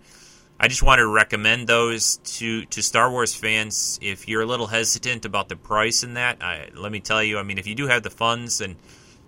I 0.60 0.68
just 0.68 0.84
wanted 0.84 1.04
to 1.04 1.08
recommend 1.08 1.68
those 1.68 2.18
to 2.18 2.66
to 2.66 2.82
Star 2.82 3.10
Wars 3.10 3.34
fans. 3.34 4.00
If 4.02 4.28
you're 4.28 4.42
a 4.42 4.46
little 4.46 4.68
hesitant 4.68 5.26
about 5.26 5.50
the 5.50 5.56
price 5.56 6.04
in 6.04 6.16
that, 6.16 6.44
I, 6.44 6.70
let 6.76 6.92
me 6.92 7.00
tell 7.00 7.24
you. 7.24 7.38
I 7.38 7.44
mean, 7.44 7.58
if 7.58 7.68
you 7.68 7.76
do 7.76 7.88
have 7.88 8.04
the 8.04 8.10
funds 8.10 8.60
and 8.60 8.76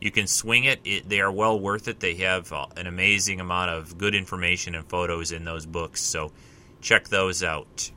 you 0.03 0.11
can 0.11 0.27
swing 0.27 0.65
it. 0.65 0.81
it. 0.83 1.07
They 1.07 1.21
are 1.21 1.31
well 1.31 1.57
worth 1.57 1.87
it. 1.87 2.01
They 2.01 2.15
have 2.15 2.51
uh, 2.51 2.67
an 2.75 2.87
amazing 2.87 3.39
amount 3.39 3.71
of 3.71 3.97
good 3.97 4.13
information 4.13 4.75
and 4.75 4.85
photos 4.85 5.31
in 5.31 5.45
those 5.45 5.65
books, 5.65 6.01
so 6.01 6.33
check 6.81 7.07
those 7.07 7.41
out. 7.41 7.89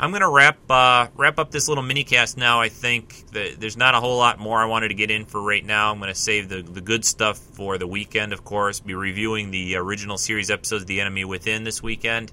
I'm 0.00 0.12
going 0.12 0.22
to 0.22 0.30
wrap 0.30 0.58
uh, 0.70 1.08
wrap 1.14 1.38
up 1.38 1.50
this 1.50 1.68
little 1.68 1.84
mini 1.84 2.04
cast 2.04 2.38
now. 2.38 2.62
I 2.62 2.70
think 2.70 3.30
there's 3.30 3.76
not 3.76 3.94
a 3.94 4.00
whole 4.00 4.16
lot 4.16 4.38
more 4.38 4.60
I 4.60 4.64
wanted 4.64 4.88
to 4.88 4.94
get 4.94 5.10
in 5.10 5.26
for 5.26 5.42
right 5.42 5.64
now. 5.64 5.92
I'm 5.92 5.98
going 5.98 6.08
to 6.08 6.18
save 6.18 6.48
the, 6.48 6.62
the 6.62 6.80
good 6.80 7.04
stuff 7.04 7.36
for 7.36 7.76
the 7.76 7.86
weekend, 7.86 8.32
of 8.32 8.44
course. 8.44 8.80
Be 8.80 8.94
reviewing 8.94 9.50
the 9.50 9.76
original 9.76 10.16
series 10.16 10.50
episodes 10.50 10.84
of 10.84 10.88
The 10.88 11.02
Enemy 11.02 11.26
Within 11.26 11.64
this 11.64 11.82
weekend 11.82 12.32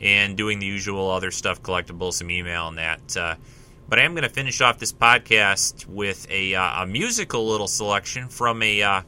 and 0.00 0.36
doing 0.36 0.58
the 0.58 0.66
usual 0.66 1.08
other 1.10 1.30
stuff, 1.30 1.62
collectibles, 1.62 2.14
some 2.14 2.30
email, 2.30 2.66
and 2.66 2.78
that. 2.78 3.16
Uh, 3.16 3.34
but 3.88 3.98
I 3.98 4.02
am 4.02 4.12
going 4.12 4.24
to 4.24 4.28
finish 4.28 4.60
off 4.60 4.78
this 4.78 4.92
podcast 4.92 5.86
with 5.86 6.26
a, 6.30 6.54
uh, 6.54 6.82
a 6.82 6.86
musical 6.86 7.48
little 7.48 7.68
selection 7.68 8.28
from 8.28 8.62
a 8.62 8.82
uh, 8.82 9.02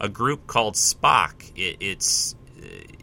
a 0.00 0.08
group 0.08 0.46
called 0.46 0.74
Spock. 0.74 1.52
It, 1.54 1.76
it's 1.80 2.34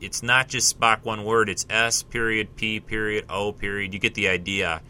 it's 0.01 0.23
not 0.23 0.47
just 0.47 0.77
Spock 0.77 1.03
one 1.03 1.23
word. 1.23 1.49
It's 1.49 1.65
S 1.69 2.03
period 2.03 2.55
P 2.55 2.79
period 2.79 3.25
O 3.29 3.51
period. 3.51 3.93
You 3.93 3.99
get 3.99 4.15
the 4.15 4.29
idea. 4.29 4.81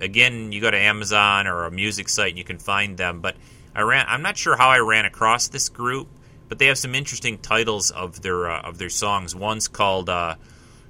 Again, 0.00 0.52
you 0.52 0.60
go 0.60 0.70
to 0.70 0.78
Amazon 0.78 1.46
or 1.46 1.64
a 1.64 1.70
music 1.70 2.08
site 2.08 2.30
and 2.30 2.38
you 2.38 2.44
can 2.44 2.58
find 2.58 2.96
them. 2.96 3.20
But 3.20 3.36
I 3.74 3.82
ran. 3.82 4.06
I'm 4.08 4.22
not 4.22 4.36
sure 4.36 4.56
how 4.56 4.68
I 4.68 4.78
ran 4.78 5.04
across 5.04 5.48
this 5.48 5.68
group, 5.68 6.08
but 6.48 6.58
they 6.58 6.66
have 6.66 6.78
some 6.78 6.94
interesting 6.94 7.38
titles 7.38 7.90
of 7.90 8.20
their 8.20 8.50
uh, 8.50 8.62
of 8.62 8.78
their 8.78 8.90
songs. 8.90 9.34
One's 9.34 9.68
called 9.68 10.08
uh, 10.08 10.34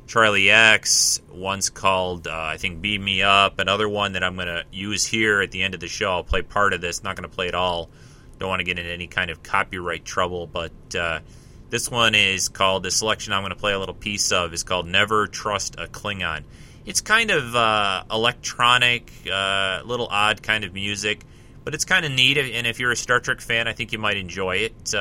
Charlie 0.08 0.50
X. 0.50 1.20
One's 1.30 1.70
called, 1.70 2.26
uh, 2.26 2.32
I 2.32 2.56
think, 2.56 2.80
Beam 2.80 3.04
Me 3.04 3.22
Up. 3.22 3.60
Another 3.60 3.88
one 3.88 4.14
that 4.14 4.24
I'm 4.24 4.34
going 4.34 4.48
to 4.48 4.64
use 4.72 5.04
here 5.04 5.42
at 5.42 5.52
the 5.52 5.62
end 5.62 5.74
of 5.74 5.80
the 5.80 5.86
show. 5.86 6.10
I'll 6.10 6.24
play 6.24 6.42
part 6.42 6.72
of 6.72 6.80
this, 6.80 7.04
not 7.04 7.14
going 7.14 7.28
to 7.28 7.34
play 7.34 7.46
it 7.46 7.54
all. 7.54 7.90
Don't 8.38 8.48
want 8.48 8.60
to 8.60 8.64
get 8.64 8.78
into 8.78 8.90
any 8.90 9.06
kind 9.06 9.30
of 9.30 9.42
copyright 9.42 10.04
trouble, 10.04 10.46
but 10.46 10.72
uh, 10.96 11.20
This 11.70 11.90
one 11.90 12.14
is 12.14 12.48
called, 12.48 12.82
the 12.82 12.90
selection 12.90 13.34
I'm 13.34 13.42
going 13.42 13.50
to 13.50 13.56
play 13.56 13.74
a 13.74 13.78
little 13.78 13.94
piece 13.94 14.32
of 14.32 14.54
is 14.54 14.62
called 14.62 14.86
Never 14.86 15.26
Trust 15.26 15.74
a 15.76 15.86
Klingon. 15.86 16.44
It's 16.86 17.02
kind 17.02 17.30
of 17.30 17.54
uh, 17.54 18.04
electronic, 18.10 19.12
a 19.26 19.34
uh, 19.34 19.82
little 19.84 20.06
odd 20.06 20.42
kind 20.42 20.64
of 20.64 20.72
music, 20.72 21.26
but 21.64 21.74
it's 21.74 21.84
kind 21.84 22.06
of 22.06 22.12
neat. 22.12 22.38
And 22.38 22.66
if 22.66 22.80
you're 22.80 22.90
a 22.90 22.96
Star 22.96 23.20
Trek 23.20 23.42
fan, 23.42 23.68
I 23.68 23.74
think 23.74 23.92
you 23.92 23.98
might 23.98 24.16
enjoy 24.16 24.56
it. 24.56 24.94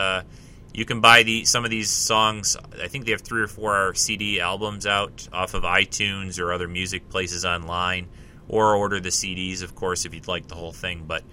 You 0.74 0.86
can 0.86 1.02
buy 1.02 1.24
the 1.24 1.46
some 1.46 1.66
of 1.66 1.72
these 1.72 1.90
songs. 1.90 2.56
I 2.82 2.88
think 2.88 3.06
they 3.06 3.12
have 3.12 3.22
three 3.22 3.42
or 3.42 3.48
four 3.48 3.94
CD 3.96 4.40
albums 4.40 4.86
out 4.86 5.28
off 5.34 5.54
of 5.54 5.64
iTunes 5.64 6.40
or 6.40 6.54
other 6.54 6.68
music 6.68 7.10
places 7.10 7.46
online, 7.46 8.08
or 8.48 8.76
order 8.76 9.00
the 9.00 9.10
CDs, 9.10 9.64
of 9.64 9.76
course, 9.76 10.06
if 10.06 10.14
you'd 10.14 10.28
like 10.28 10.48
the 10.48 10.56
whole 10.56 10.72
thing. 10.72 11.06
But 11.08 11.24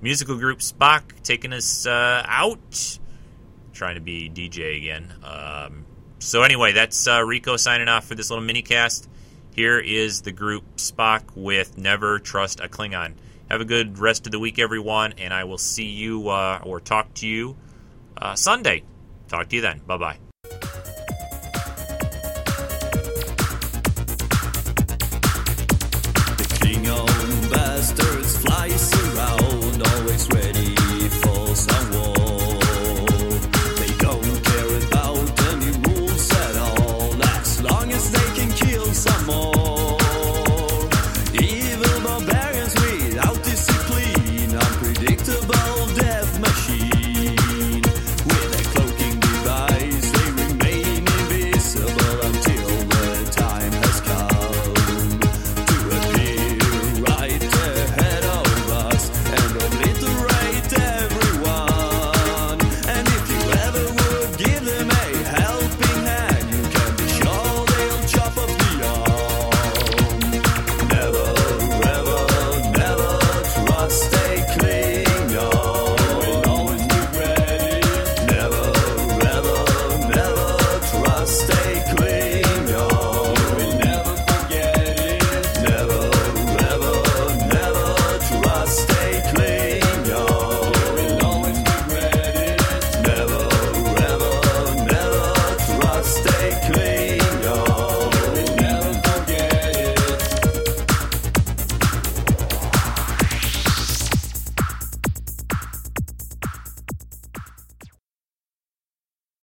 musical 0.00 0.36
group 0.36 0.60
Spock 0.60 1.02
taking 1.22 1.52
us 1.52 1.86
uh, 1.86 2.22
out, 2.26 2.98
trying 3.72 3.96
to 3.96 4.00
be 4.00 4.30
DJ 4.30 4.76
again. 4.76 5.12
Um, 5.24 5.84
so 6.18 6.42
anyway, 6.42 6.72
that's 6.72 7.08
uh, 7.08 7.22
Rico 7.24 7.56
signing 7.56 7.88
off 7.88 8.04
for 8.04 8.14
this 8.14 8.30
little 8.30 8.44
mini 8.44 8.62
cast. 8.62 9.08
Here 9.54 9.78
is 9.78 10.22
the 10.22 10.32
group 10.32 10.76
Spock 10.76 11.22
with 11.34 11.76
Never 11.76 12.18
Trust 12.18 12.60
a 12.60 12.68
Klingon. 12.68 13.14
Have 13.50 13.60
a 13.60 13.66
good 13.66 13.98
rest 13.98 14.26
of 14.26 14.32
the 14.32 14.38
week, 14.38 14.58
everyone, 14.58 15.14
and 15.18 15.34
I 15.34 15.44
will 15.44 15.58
see 15.58 15.88
you 15.88 16.28
uh, 16.28 16.60
or 16.62 16.80
talk 16.80 17.12
to 17.14 17.26
you 17.26 17.56
Uh, 18.22 18.36
Sunday. 18.36 18.84
Talk 19.26 19.48
to 19.48 19.56
you 19.56 19.62
then. 19.62 19.80
Bye 19.84 19.96
bye. 19.96 20.31